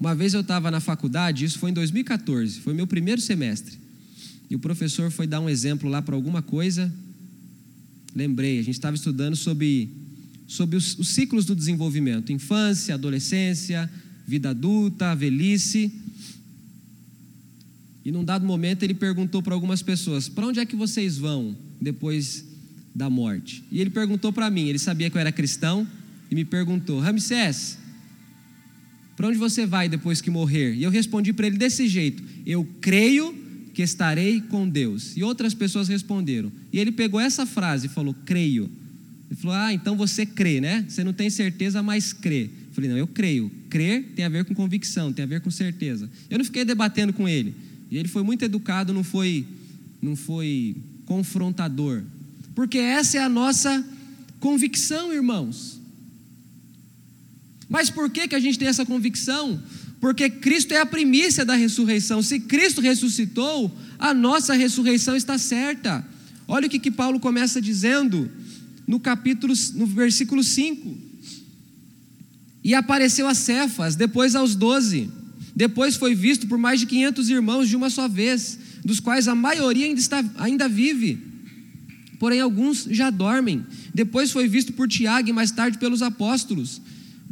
[0.00, 3.78] Uma vez eu estava na faculdade, isso foi em 2014, foi meu primeiro semestre.
[4.50, 6.92] E o professor foi dar um exemplo lá para alguma coisa.
[8.12, 9.88] Lembrei, a gente estava estudando sobre,
[10.48, 13.88] sobre os, os ciclos do desenvolvimento: infância, adolescência,
[14.26, 15.92] vida adulta, velhice.
[18.08, 21.54] E num dado momento ele perguntou para algumas pessoas: Para onde é que vocês vão
[21.78, 22.42] depois
[22.94, 23.62] da morte?
[23.70, 25.86] E ele perguntou para mim, ele sabia que eu era cristão,
[26.30, 27.76] e me perguntou: Ramsés,
[29.14, 30.74] para onde você vai depois que morrer?
[30.74, 33.36] E eu respondi para ele desse jeito: Eu creio
[33.74, 35.14] que estarei com Deus.
[35.14, 36.50] E outras pessoas responderam.
[36.72, 38.70] E ele pegou essa frase e falou: Creio.
[39.30, 40.82] Ele falou: Ah, então você crê, né?
[40.88, 42.44] Você não tem certeza, mas crê.
[42.68, 43.50] Eu falei: Não, eu creio.
[43.68, 46.08] Crer tem a ver com convicção, tem a ver com certeza.
[46.30, 47.67] Eu não fiquei debatendo com ele.
[47.90, 49.46] E ele foi muito educado, não foi,
[50.00, 52.02] não foi confrontador.
[52.54, 53.84] Porque essa é a nossa
[54.40, 55.80] convicção, irmãos.
[57.68, 59.62] Mas por que, que a gente tem essa convicção?
[60.00, 62.22] Porque Cristo é a primícia da ressurreição.
[62.22, 66.06] Se Cristo ressuscitou, a nossa ressurreição está certa.
[66.46, 68.30] Olha o que, que Paulo começa dizendo
[68.86, 70.96] no capítulo, no versículo 5.
[72.64, 75.10] E apareceu a Cefas, depois aos doze.
[75.58, 79.34] Depois foi visto por mais de 500 irmãos de uma só vez, dos quais a
[79.34, 81.18] maioria ainda, está, ainda vive,
[82.16, 83.66] porém alguns já dormem.
[83.92, 86.80] Depois foi visto por Tiago e mais tarde pelos apóstolos.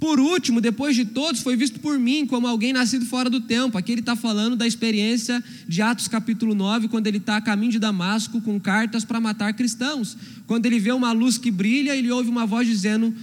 [0.00, 3.78] Por último, depois de todos, foi visto por mim como alguém nascido fora do tempo.
[3.78, 7.70] Aqui ele está falando da experiência de Atos capítulo 9, quando ele está a caminho
[7.70, 10.16] de Damasco com cartas para matar cristãos.
[10.48, 13.14] Quando ele vê uma luz que brilha, ele ouve uma voz dizendo: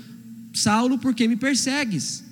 [0.54, 2.24] Saulo, por que me persegues?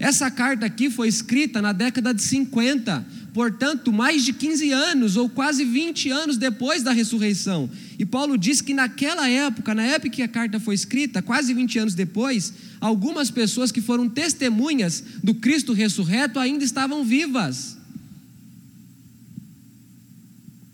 [0.00, 5.28] Essa carta aqui foi escrita na década de 50, portanto, mais de 15 anos ou
[5.28, 7.68] quase 20 anos depois da ressurreição.
[7.98, 11.78] E Paulo diz que naquela época, na época que a carta foi escrita, quase 20
[11.80, 17.76] anos depois, algumas pessoas que foram testemunhas do Cristo ressurreto ainda estavam vivas.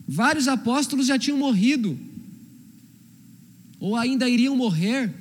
[0.07, 1.99] Vários apóstolos já tinham morrido,
[3.81, 5.13] ou ainda iriam morrer.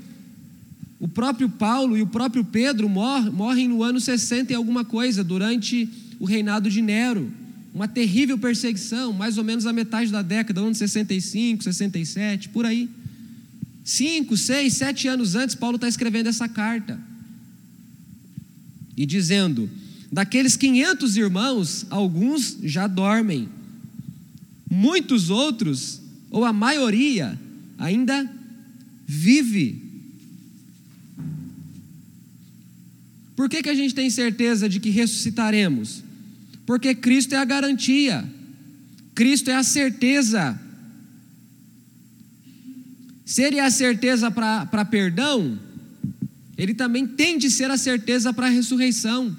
[0.99, 5.89] O próprio Paulo e o próprio Pedro morrem no ano 60 e alguma coisa, durante
[6.19, 7.31] o reinado de Nero.
[7.73, 12.89] Uma terrível perseguição, mais ou menos a metade da década, ano 65, 67, por aí.
[13.83, 16.97] Cinco, seis, sete anos antes, Paulo está escrevendo essa carta.
[18.95, 19.69] E dizendo:
[20.09, 23.49] daqueles 500 irmãos, alguns já dormem,
[24.71, 27.37] muitos outros, ou a maioria,
[27.77, 28.27] ainda
[29.05, 29.84] vive
[33.35, 36.03] Por que, que a gente tem certeza de que ressuscitaremos?
[36.65, 38.25] Porque Cristo é a garantia,
[39.13, 40.59] Cristo é a certeza.
[43.25, 45.59] Se Ele é a certeza para perdão,
[46.57, 49.35] Ele também tem de ser a certeza para a ressurreição.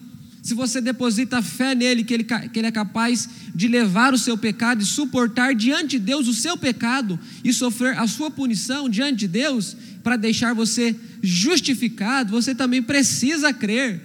[0.46, 4.38] Se você deposita fé nele, que ele, que ele é capaz de levar o seu
[4.38, 9.18] pecado e suportar diante de Deus o seu pecado e sofrer a sua punição diante
[9.18, 14.00] de Deus, para deixar você justificado, você também precisa crer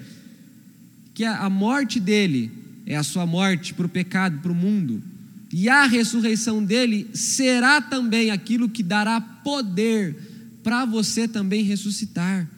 [1.14, 2.50] que a morte dele
[2.88, 5.00] é a sua morte para o pecado, para o mundo,
[5.54, 10.18] e a ressurreição dele será também aquilo que dará poder
[10.64, 12.50] para você também ressuscitar.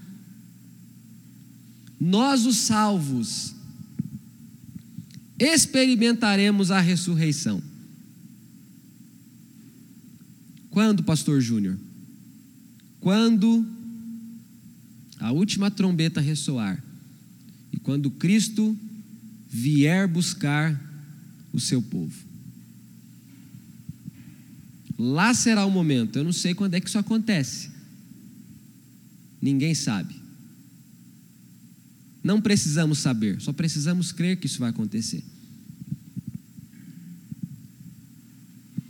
[1.99, 3.53] Nós, os salvos,
[5.43, 7.61] experimentaremos a ressurreição.
[10.69, 11.77] Quando, Pastor Júnior?
[13.03, 13.67] quando
[15.19, 16.81] a última trombeta ressoar
[17.73, 18.77] e quando Cristo
[19.49, 20.81] vier buscar
[21.51, 22.17] o seu povo.
[24.97, 27.71] Lá será o momento, eu não sei quando é que isso acontece.
[29.41, 30.15] Ninguém sabe.
[32.23, 35.21] Não precisamos saber, só precisamos crer que isso vai acontecer.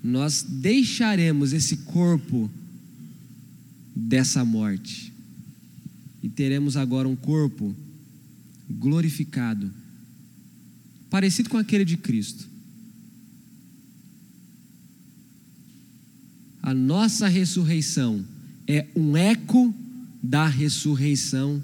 [0.03, 2.51] Nós deixaremos esse corpo
[3.95, 5.13] dessa morte
[6.21, 7.73] e teremos agora um corpo
[8.69, 9.71] glorificado,
[11.09, 12.49] parecido com aquele de Cristo.
[16.61, 18.25] A nossa ressurreição
[18.67, 19.73] é um eco
[20.21, 21.61] da ressurreição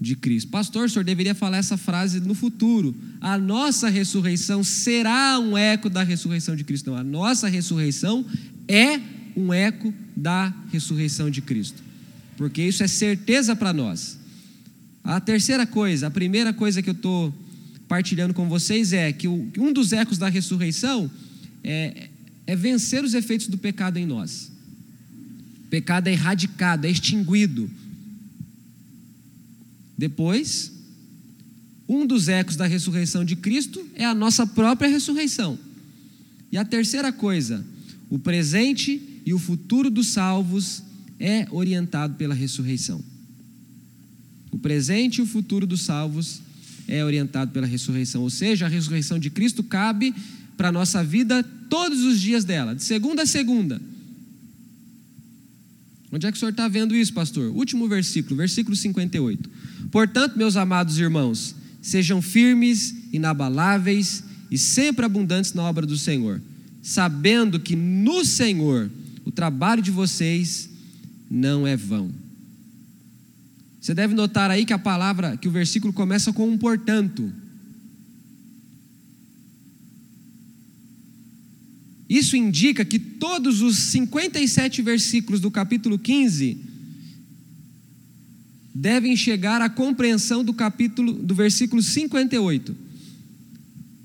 [0.00, 0.50] de Cristo.
[0.50, 2.94] Pastor, o senhor deveria falar essa frase no futuro.
[3.20, 6.90] A nossa ressurreição será um eco da ressurreição de Cristo.
[6.90, 8.24] Não, a nossa ressurreição
[8.66, 8.98] é
[9.36, 11.82] um eco da ressurreição de Cristo.
[12.36, 14.18] Porque isso é certeza para nós.
[15.04, 17.34] A terceira coisa, a primeira coisa que eu estou
[17.86, 21.10] partilhando com vocês é que um dos ecos da ressurreição
[21.62, 22.08] é,
[22.46, 24.50] é vencer os efeitos do pecado em nós.
[25.66, 27.70] O pecado é erradicado, é extinguido.
[30.00, 30.72] Depois,
[31.86, 35.58] um dos ecos da ressurreição de Cristo é a nossa própria ressurreição.
[36.50, 37.62] E a terceira coisa,
[38.08, 40.82] o presente e o futuro dos salvos
[41.18, 43.04] é orientado pela ressurreição.
[44.50, 46.40] O presente e o futuro dos salvos
[46.88, 50.14] é orientado pela ressurreição, ou seja, a ressurreição de Cristo cabe
[50.56, 53.78] para a nossa vida todos os dias dela, de segunda a segunda.
[56.12, 57.50] Onde é que o senhor está vendo isso, pastor?
[57.50, 59.48] Último versículo, versículo 58.
[59.90, 66.40] Portanto, meus amados irmãos, sejam firmes, inabaláveis e sempre abundantes na obra do Senhor,
[66.82, 68.90] sabendo que no Senhor
[69.24, 70.68] o trabalho de vocês
[71.30, 72.10] não é vão.
[73.80, 77.32] Você deve notar aí que a palavra, que o versículo começa com um portanto.
[82.10, 86.56] Isso indica que todos os 57 versículos do capítulo 15
[88.74, 92.74] devem chegar à compreensão do capítulo do versículo 58.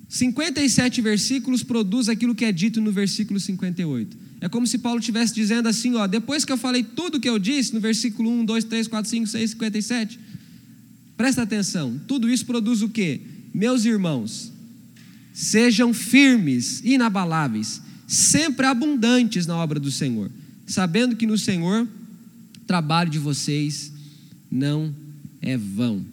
[0.08, 4.16] 57 versículos produz aquilo que é dito no versículo 58.
[4.40, 7.28] É como se Paulo estivesse dizendo assim, ó, depois que eu falei tudo o que
[7.28, 10.20] eu disse no versículo 1, 2, 3, 4, 5, 6, 57,
[11.18, 13.20] presta atenção, tudo isso produz o quê?
[13.52, 14.52] Meus irmãos,
[15.34, 20.30] sejam firmes, inabaláveis, sempre abundantes na obra do Senhor,
[20.66, 23.92] sabendo que no Senhor o trabalho de vocês
[24.52, 24.94] não
[25.42, 26.06] é vão.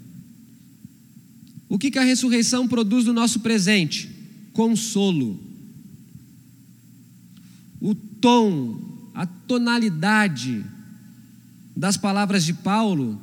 [1.69, 4.11] O que, que a ressurreição produz no nosso presente?
[4.53, 5.41] Consolo.
[7.81, 8.79] O tom,
[9.15, 10.65] a tonalidade
[11.75, 13.19] das palavras de Paulo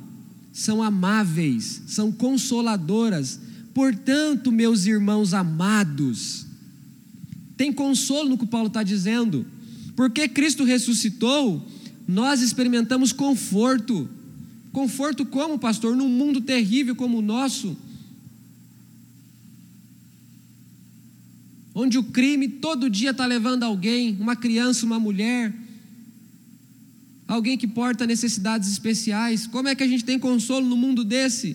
[0.52, 3.40] são amáveis, são consoladoras.
[3.72, 6.46] Portanto, meus irmãos amados,
[7.60, 9.44] tem consolo no que Paulo está dizendo,
[9.94, 11.62] porque Cristo ressuscitou,
[12.08, 14.08] nós experimentamos conforto.
[14.72, 15.94] Conforto como, pastor?
[15.94, 17.76] Num mundo terrível como o nosso,
[21.74, 25.54] onde o crime todo dia está levando alguém, uma criança, uma mulher,
[27.28, 29.46] alguém que porta necessidades especiais.
[29.46, 31.54] Como é que a gente tem consolo no mundo desse?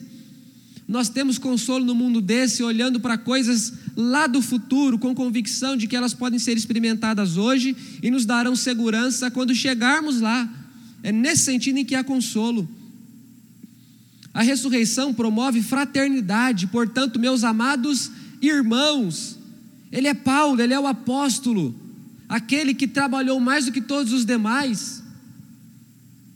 [0.88, 5.88] Nós temos consolo no mundo desse, olhando para coisas lá do futuro, com convicção de
[5.88, 10.48] que elas podem ser experimentadas hoje e nos darão segurança quando chegarmos lá.
[11.02, 12.70] É nesse sentido em que há consolo.
[14.34, 18.12] A ressurreição promove fraternidade, portanto, meus amados
[18.42, 19.40] irmãos,
[19.92, 21.74] ele é Paulo, ele é o apóstolo,
[22.28, 25.02] aquele que trabalhou mais do que todos os demais,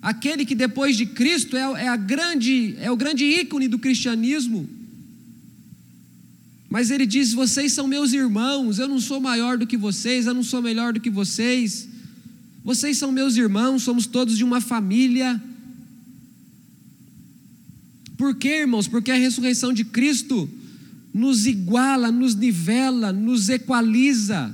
[0.02, 4.70] aquele que depois de Cristo é, é, a grande, é o grande ícone do cristianismo.
[6.70, 10.34] Mas ele diz: Vocês são meus irmãos, eu não sou maior do que vocês, eu
[10.34, 11.90] não sou melhor do que vocês.
[12.64, 15.42] Vocês são meus irmãos, somos todos de uma família.
[18.18, 18.88] Por quê, irmãos?
[18.88, 20.50] Porque a ressurreição de Cristo
[21.14, 24.54] nos iguala, nos nivela, nos equaliza.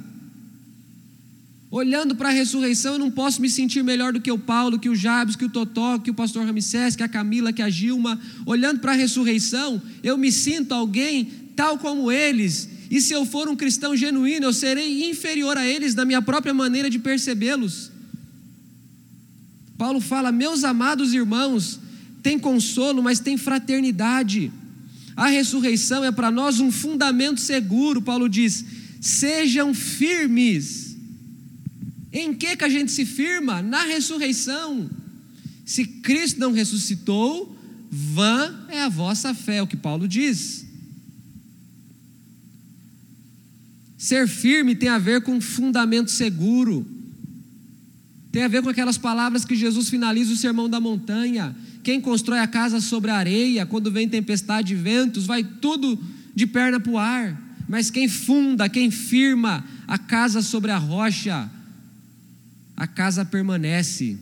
[1.72, 4.90] Olhando para a ressurreição, eu não posso me sentir melhor do que o Paulo, que
[4.90, 8.20] o Jabes, que o Totó, que o pastor Ramsés, que a Camila, que a Gilma.
[8.46, 12.70] Olhando para a ressurreição, eu me sinto alguém tal como eles.
[12.90, 16.54] E se eu for um cristão genuíno, eu serei inferior a eles na minha própria
[16.54, 17.92] maneira de percebê-los.
[19.78, 21.80] Paulo fala: Meus amados irmãos,
[22.22, 24.52] tem consolo, mas tem fraternidade.
[25.16, 28.02] A ressurreição é para nós um fundamento seguro.
[28.02, 28.64] Paulo diz:
[29.02, 30.85] sejam firmes.
[32.18, 33.62] Em que, que a gente se firma?
[33.62, 34.90] Na ressurreição.
[35.66, 37.54] Se Cristo não ressuscitou,
[37.92, 40.66] vã é a vossa fé, é o que Paulo diz.
[43.98, 46.88] Ser firme tem a ver com fundamento seguro.
[48.32, 51.54] Tem a ver com aquelas palavras que Jesus finaliza o sermão da montanha.
[51.84, 56.02] Quem constrói a casa sobre a areia, quando vem tempestade e ventos, vai tudo
[56.34, 57.42] de perna para o ar.
[57.68, 61.52] Mas quem funda, quem firma a casa sobre a rocha,
[62.76, 64.18] a casa permanece.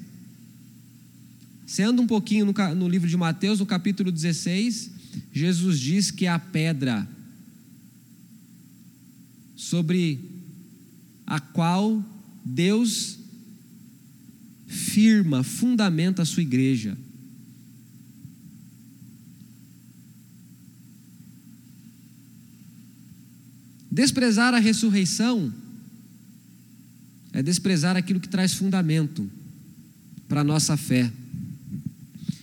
[1.65, 4.91] Você anda um pouquinho no, no livro de Mateus, no capítulo 16,
[5.31, 7.07] Jesus diz que a pedra
[9.55, 10.19] sobre
[11.25, 12.03] a qual
[12.43, 13.17] Deus
[14.67, 16.97] firma, fundamenta a sua igreja.
[23.89, 25.53] Desprezar a ressurreição
[27.33, 29.27] é desprezar aquilo que traz fundamento
[30.29, 31.11] para a nossa fé.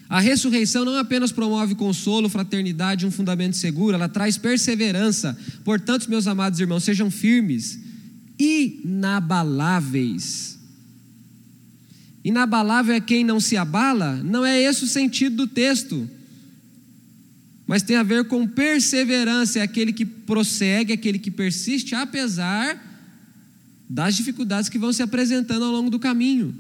[0.09, 5.39] A ressurreição não apenas promove consolo, fraternidade e um fundamento seguro, ela traz perseverança.
[5.65, 7.79] Portanto, meus amados irmãos, sejam firmes,
[8.39, 10.51] inabaláveis
[12.25, 14.21] Inabalável é quem não se abala?
[14.23, 16.09] Não é esse o sentido do texto.
[17.67, 22.90] Mas tem a ver com perseverança, é aquele que prossegue, aquele que persiste, apesar
[23.91, 26.55] das dificuldades que vão se apresentando ao longo do caminho.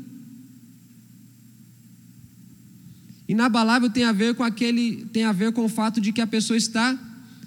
[3.28, 6.26] Inabalável tem a ver com aquele, tem a ver com o fato de que a
[6.26, 6.98] pessoa está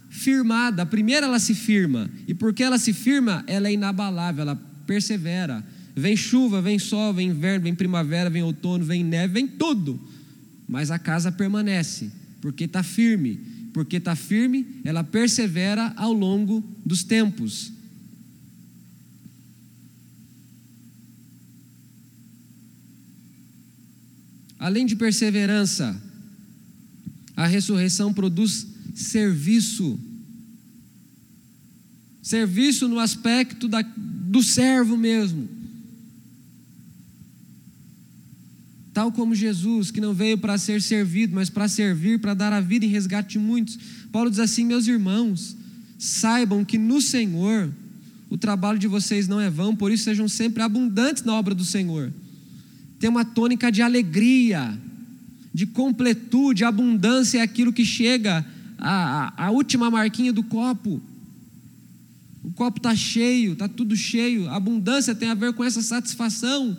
[0.10, 0.86] firmada.
[0.86, 4.56] Primeiro ela se firma, e porque ela se firma, ela é inabalável, ela
[4.88, 5.64] persevera,
[5.96, 10.00] Vem chuva, vem sol, vem inverno, vem primavera, vem outono, vem neve, vem tudo.
[10.68, 12.12] Mas a casa permanece,
[12.42, 13.40] porque está firme.
[13.74, 17.72] Porque está firme, ela persevera ao longo dos tempos.
[24.64, 25.93] Além de perseverança,
[27.36, 29.99] a ressurreição produz serviço.
[32.22, 35.49] Serviço no aspecto da, do servo mesmo.
[38.93, 42.61] Tal como Jesus, que não veio para ser servido, mas para servir, para dar a
[42.61, 43.78] vida em resgate de muitos.
[44.14, 45.57] Paulo diz assim: Meus irmãos,
[45.99, 47.70] saibam que no Senhor
[48.30, 51.66] o trabalho de vocês não é vão, por isso sejam sempre abundantes na obra do
[51.66, 52.14] Senhor.
[53.04, 54.80] Tem uma tônica de alegria,
[55.54, 58.45] de completude, abundância é aquilo que chega
[58.78, 61.01] à, à última marquinha do copo.
[62.41, 64.47] O copo está cheio, está tudo cheio.
[64.47, 66.78] A abundância tem a ver com essa satisfação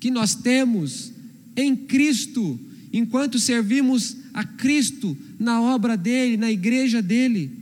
[0.00, 1.12] que nós temos
[1.56, 2.58] em Cristo,
[2.92, 7.60] enquanto servimos a Cristo na obra dele, na igreja dele.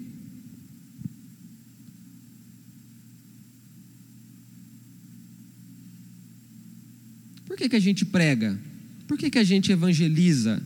[7.57, 8.58] Por que, que a gente prega?
[9.06, 10.62] Por que, que a gente evangeliza?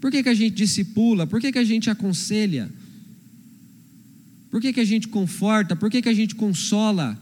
[0.00, 1.26] Por que, que a gente discipula?
[1.26, 2.70] Por que, que a gente aconselha?
[4.50, 5.76] Por que, que a gente conforta?
[5.76, 7.18] Por que, que a gente consola?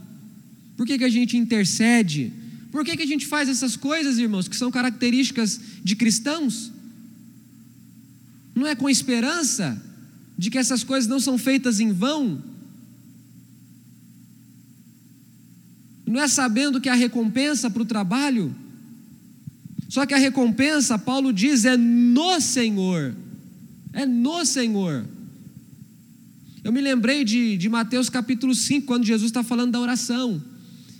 [0.76, 2.32] Por que, que a gente intercede?
[2.70, 6.72] Por que, que a gente faz essas coisas, irmãos, que são características de cristãos?
[8.54, 9.80] Não é com esperança
[10.38, 12.42] de que essas coisas não são feitas em vão?
[16.06, 18.54] Não é sabendo que a recompensa para o trabalho?
[19.90, 23.12] Só que a recompensa, Paulo diz, é no Senhor.
[23.92, 25.04] É no Senhor.
[26.62, 30.40] Eu me lembrei de, de Mateus capítulo 5, quando Jesus está falando da oração.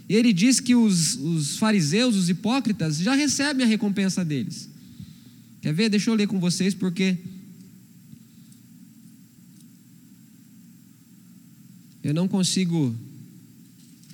[0.08, 4.68] E ele diz que os, os fariseus, os hipócritas, já recebem a recompensa deles.
[5.62, 5.88] Quer ver?
[5.88, 7.16] Deixa eu ler com vocês, porque
[12.02, 12.92] eu não consigo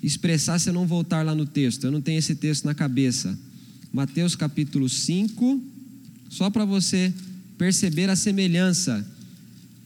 [0.03, 1.85] expressar se eu não voltar lá no texto.
[1.85, 3.46] Eu não tenho esse texto na cabeça.
[3.97, 5.59] Mateus capítulo 5,
[6.29, 7.15] só para você
[7.57, 9.03] perceber a semelhança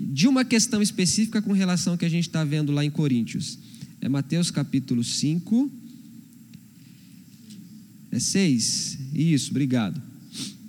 [0.01, 3.57] de uma questão específica com relação ao que a gente está vendo lá em Coríntios.
[4.01, 5.71] É Mateus capítulo 5,
[8.11, 8.99] é seis.
[9.15, 10.03] Isso, obrigado.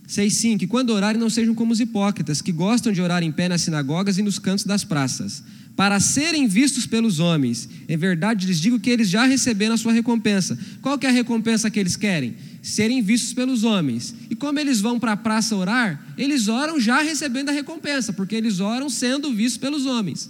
[0.08, 3.32] Seis, sim, que quando orarem não sejam como os hipócritas, que gostam de orar em
[3.32, 5.44] pé nas sinagogas e nos cantos das praças,
[5.76, 7.68] para serem vistos pelos homens.
[7.88, 10.58] Em verdade, lhes digo que eles já receberam a sua recompensa.
[10.82, 12.36] Qual que é a recompensa que eles querem?
[12.62, 14.14] Serem vistos pelos homens.
[14.30, 18.36] E como eles vão para a praça orar, eles oram já recebendo a recompensa, porque
[18.36, 20.30] eles oram sendo vistos pelos homens.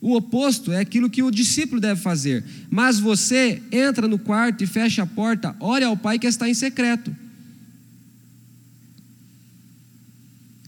[0.00, 2.44] O oposto é aquilo que o discípulo deve fazer.
[2.70, 6.54] Mas você entra no quarto e fecha a porta, ore ao Pai que está em
[6.54, 7.14] secreto.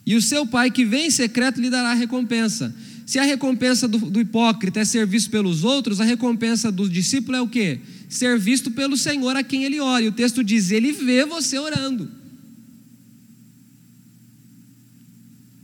[0.04, 2.74] E o seu Pai que vem em secreto lhe dará a recompensa.
[3.08, 7.38] Se a recompensa do, do hipócrita é ser visto pelos outros, a recompensa do discípulo
[7.38, 7.80] é o quê?
[8.06, 10.04] Ser visto pelo Senhor a quem ele ora.
[10.04, 12.10] E o texto diz: ele vê você orando.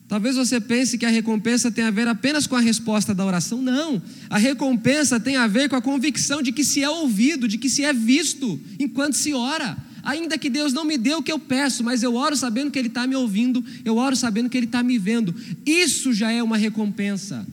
[0.08, 3.60] Talvez você pense que a recompensa tem a ver apenas com a resposta da oração.
[3.60, 4.00] Não.
[4.30, 7.68] A recompensa tem a ver com a convicção de que se é ouvido, de que
[7.68, 9.76] se é visto enquanto se ora.
[10.04, 12.78] Ainda que Deus não me dê o que eu peço, mas eu oro sabendo que
[12.78, 15.34] Ele está me ouvindo, eu oro sabendo que Ele está me vendo.
[15.64, 17.46] Isso já é uma recompensa.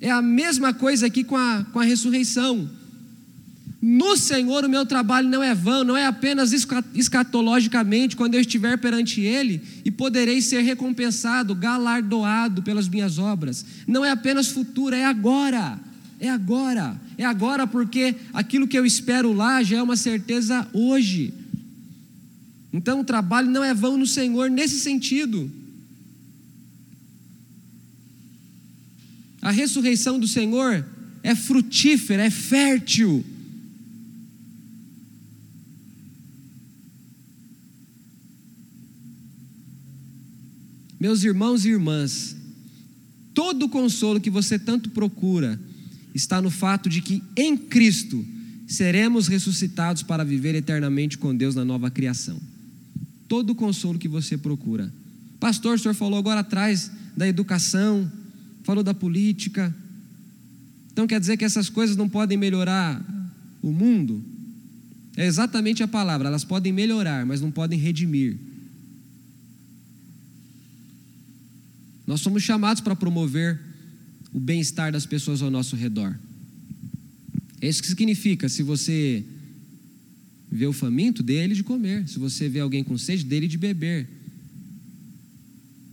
[0.00, 2.68] É a mesma coisa aqui com a, com a ressurreição.
[3.82, 6.52] No Senhor o meu trabalho não é vão, não é apenas
[6.94, 13.64] escatologicamente, quando eu estiver perante Ele e poderei ser recompensado, galardoado pelas minhas obras.
[13.86, 15.78] Não é apenas futuro, é agora.
[16.18, 16.96] É agora.
[17.18, 21.41] É agora porque aquilo que eu espero lá já é uma certeza hoje.
[22.72, 25.50] Então o trabalho não é vão no Senhor nesse sentido.
[29.42, 30.86] A ressurreição do Senhor
[31.22, 33.24] é frutífera, é fértil.
[40.98, 42.36] Meus irmãos e irmãs,
[43.34, 45.60] todo o consolo que você tanto procura
[46.14, 48.24] está no fato de que em Cristo
[48.68, 52.51] seremos ressuscitados para viver eternamente com Deus na nova criação.
[53.32, 54.92] Todo o consolo que você procura.
[55.40, 58.12] Pastor, o senhor falou agora atrás da educação,
[58.62, 59.74] falou da política.
[60.92, 63.02] Então quer dizer que essas coisas não podem melhorar
[63.62, 64.22] o mundo?
[65.16, 68.36] É exatamente a palavra, elas podem melhorar, mas não podem redimir.
[72.06, 73.58] Nós somos chamados para promover
[74.30, 76.14] o bem-estar das pessoas ao nosso redor.
[77.62, 79.24] É isso que significa, se você
[80.52, 82.06] vê o faminto, dele de comer.
[82.06, 84.06] Se você vê alguém com sede, dele de beber.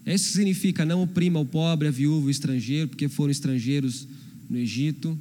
[0.05, 4.05] É isso que significa, não oprima o pobre, a viúva, o estrangeiro, porque foram estrangeiros
[4.49, 5.17] no Egito.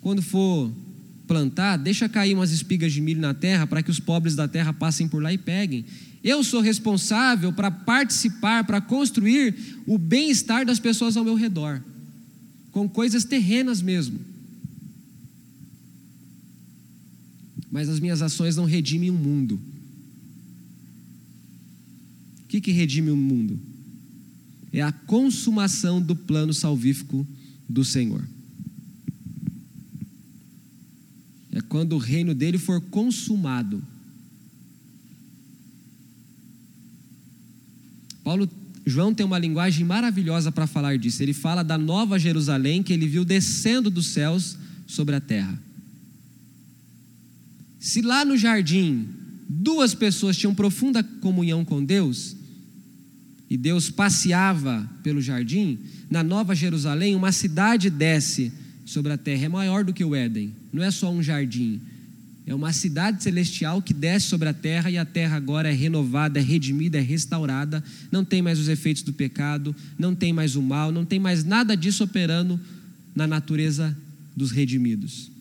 [0.00, 0.72] Quando for
[1.26, 4.72] plantar, deixa cair umas espigas de milho na terra para que os pobres da terra
[4.72, 5.84] passem por lá e peguem.
[6.22, 9.54] Eu sou responsável para participar, para construir
[9.86, 11.82] o bem-estar das pessoas ao meu redor,
[12.70, 14.27] com coisas terrenas mesmo.
[17.70, 19.60] Mas as minhas ações não redimem o mundo.
[22.44, 23.60] O que, que redime o mundo?
[24.72, 27.26] É a consumação do plano salvífico
[27.68, 28.26] do Senhor.
[31.52, 33.82] É quando o reino dele for consumado.
[38.24, 38.48] Paulo,
[38.86, 41.22] João tem uma linguagem maravilhosa para falar disso.
[41.22, 44.56] Ele fala da nova Jerusalém que ele viu descendo dos céus
[44.86, 45.67] sobre a terra.
[47.88, 49.08] Se lá no jardim
[49.48, 52.36] duas pessoas tinham profunda comunhão com Deus,
[53.48, 55.78] e Deus passeava pelo jardim,
[56.10, 58.52] na Nova Jerusalém, uma cidade desce
[58.84, 61.80] sobre a terra, é maior do que o Éden, não é só um jardim,
[62.46, 66.38] é uma cidade celestial que desce sobre a terra e a terra agora é renovada,
[66.38, 67.82] é redimida, é restaurada.
[68.12, 71.42] Não tem mais os efeitos do pecado, não tem mais o mal, não tem mais
[71.42, 72.60] nada disso operando
[73.14, 73.96] na natureza
[74.36, 75.37] dos redimidos.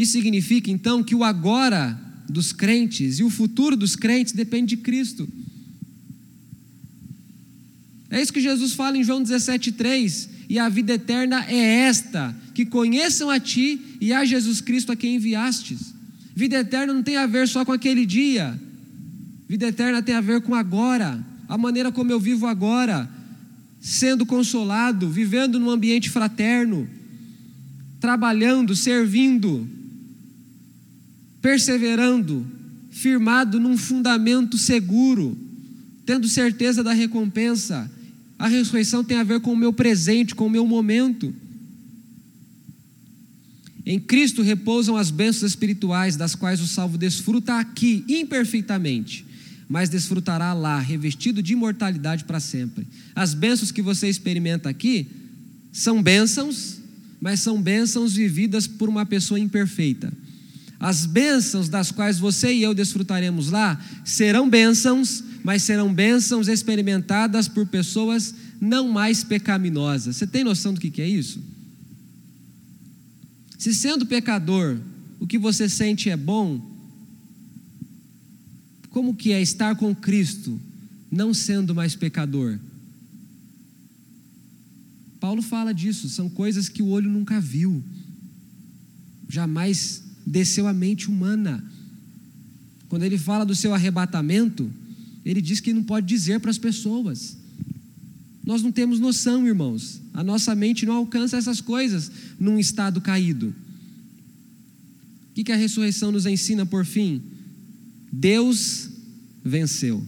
[0.00, 1.94] Isso significa então que o agora
[2.26, 5.28] dos crentes e o futuro dos crentes depende de Cristo.
[8.08, 10.30] É isso que Jesus fala em João 17,3.
[10.48, 14.96] E a vida eterna é esta: que conheçam a Ti e a Jesus Cristo a
[14.96, 15.92] quem enviastes.
[16.34, 18.58] Vida eterna não tem a ver só com aquele dia.
[19.46, 23.06] Vida eterna tem a ver com agora, a maneira como eu vivo agora,
[23.82, 26.88] sendo consolado, vivendo num ambiente fraterno,
[28.00, 29.68] trabalhando, servindo,
[31.40, 32.46] perseverando,
[32.90, 35.36] firmado num fundamento seguro,
[36.04, 37.90] tendo certeza da recompensa
[38.40, 41.34] a ressurreição tem a ver com o meu presente, com o meu momento.
[43.84, 49.26] Em Cristo repousam as bênçãos espirituais, das quais o salvo desfruta aqui, imperfeitamente,
[49.68, 52.86] mas desfrutará lá, revestido de imortalidade para sempre.
[53.14, 55.06] As bênçãos que você experimenta aqui
[55.70, 56.78] são bênçãos,
[57.20, 60.10] mas são bênçãos vividas por uma pessoa imperfeita.
[60.80, 67.46] As bênçãos das quais você e eu desfrutaremos lá serão bênçãos, mas serão bênçãos experimentadas
[67.46, 70.16] por pessoas não mais pecaminosas.
[70.16, 71.42] Você tem noção do que é isso?
[73.58, 74.78] Se sendo pecador,
[75.20, 76.66] o que você sente é bom,
[78.88, 80.58] como que é estar com Cristo,
[81.12, 82.58] não sendo mais pecador?
[85.20, 87.84] Paulo fala disso, são coisas que o olho nunca viu,
[89.28, 91.62] jamais desceu à mente humana.
[92.88, 94.70] Quando ele fala do seu arrebatamento,
[95.24, 97.36] ele diz que não pode dizer para as pessoas.
[98.44, 100.00] Nós não temos noção, irmãos.
[100.14, 103.54] A nossa mente não alcança essas coisas num estado caído.
[105.30, 107.22] O que a ressurreição nos ensina por fim?
[108.12, 108.90] Deus
[109.44, 110.04] venceu.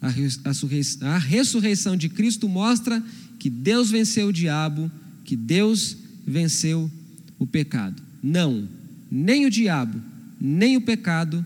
[0.00, 3.02] A ressurreição de Cristo mostra
[3.38, 4.90] que Deus venceu o diabo,
[5.24, 5.96] que Deus
[6.26, 6.90] venceu
[7.38, 8.02] o pecado.
[8.22, 8.68] Não,
[9.14, 10.00] nem o diabo,
[10.40, 11.44] nem o pecado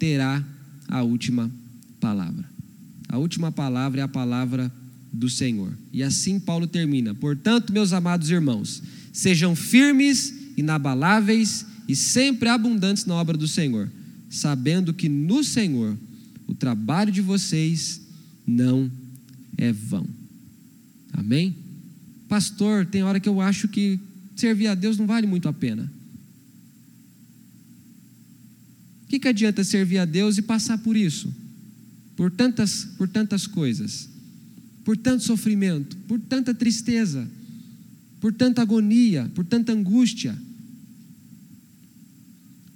[0.00, 0.44] terá
[0.88, 1.48] a última
[2.00, 2.44] palavra.
[3.08, 4.72] A última palavra é a palavra
[5.12, 5.72] do Senhor.
[5.92, 13.14] E assim Paulo termina: Portanto, meus amados irmãos, sejam firmes, inabaláveis e sempre abundantes na
[13.14, 13.88] obra do Senhor,
[14.28, 15.96] sabendo que no Senhor
[16.48, 18.00] o trabalho de vocês
[18.44, 18.90] não
[19.56, 20.04] é vão.
[21.12, 21.54] Amém?
[22.28, 24.00] Pastor, tem hora que eu acho que
[24.34, 25.88] servir a Deus não vale muito a pena.
[29.03, 31.32] O que, que adianta servir a Deus e passar por isso?
[32.16, 34.08] Por tantas, por tantas coisas,
[34.84, 37.28] por tanto sofrimento, por tanta tristeza,
[38.20, 40.36] por tanta agonia, por tanta angústia.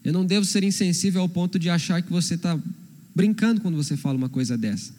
[0.04, 2.58] Eu não devo ser insensível ao ponto de achar que você está
[3.14, 4.92] brincando quando você fala uma coisa dessa.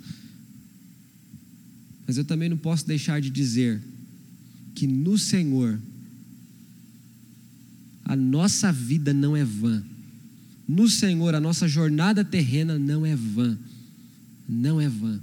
[2.05, 3.81] Mas eu também não posso deixar de dizer
[4.75, 5.79] que no Senhor
[8.03, 9.83] a nossa vida não é vã.
[10.69, 13.57] No Senhor a nossa jornada terrena não é vã.
[14.47, 15.19] Não é vã.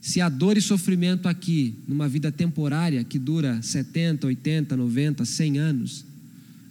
[0.00, 5.58] Se há dor e sofrimento aqui, numa vida temporária que dura 70, 80, 90, 100
[5.58, 6.06] anos,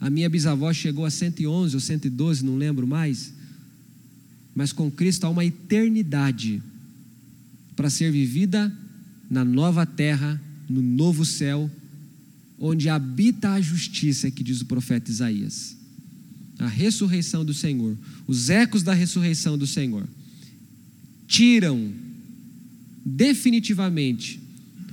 [0.00, 3.32] a minha bisavó chegou a 111 ou 112, não lembro mais.
[4.52, 6.60] Mas com Cristo há uma eternidade
[7.76, 8.76] para ser vivida
[9.30, 11.70] na nova terra, no novo céu,
[12.58, 15.78] onde habita a justiça, que diz o profeta Isaías.
[16.60, 17.96] A ressurreição do Senhor,
[18.26, 20.06] os ecos da ressurreição do Senhor,
[21.26, 21.90] tiram
[23.04, 24.38] definitivamente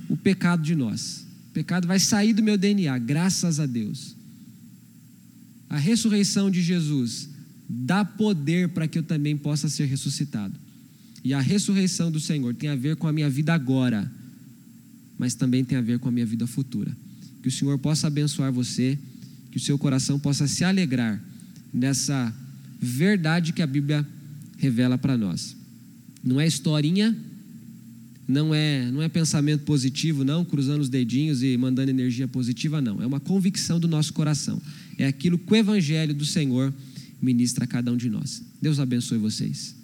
[0.08, 1.26] o pecado de nós.
[1.50, 4.16] O pecado vai sair do meu DNA, graças a Deus.
[5.68, 7.28] A ressurreição de Jesus
[7.68, 10.54] dá poder para que eu também possa ser ressuscitado.
[11.22, 14.10] E a ressurreição do Senhor tem a ver com a minha vida agora,
[15.18, 16.96] mas também tem a ver com a minha vida futura.
[17.42, 18.98] Que o Senhor possa abençoar você,
[19.50, 21.27] que o seu coração possa se alegrar
[21.72, 22.34] nessa
[22.80, 24.06] verdade que a Bíblia
[24.56, 25.56] revela para nós.
[26.22, 27.16] Não é historinha,
[28.26, 33.00] não é, não é pensamento positivo, não, cruzando os dedinhos e mandando energia positiva, não.
[33.00, 34.60] É uma convicção do nosso coração.
[34.98, 36.74] É aquilo que o Evangelho do Senhor
[37.22, 38.42] ministra a cada um de nós.
[38.60, 39.77] Deus abençoe vocês.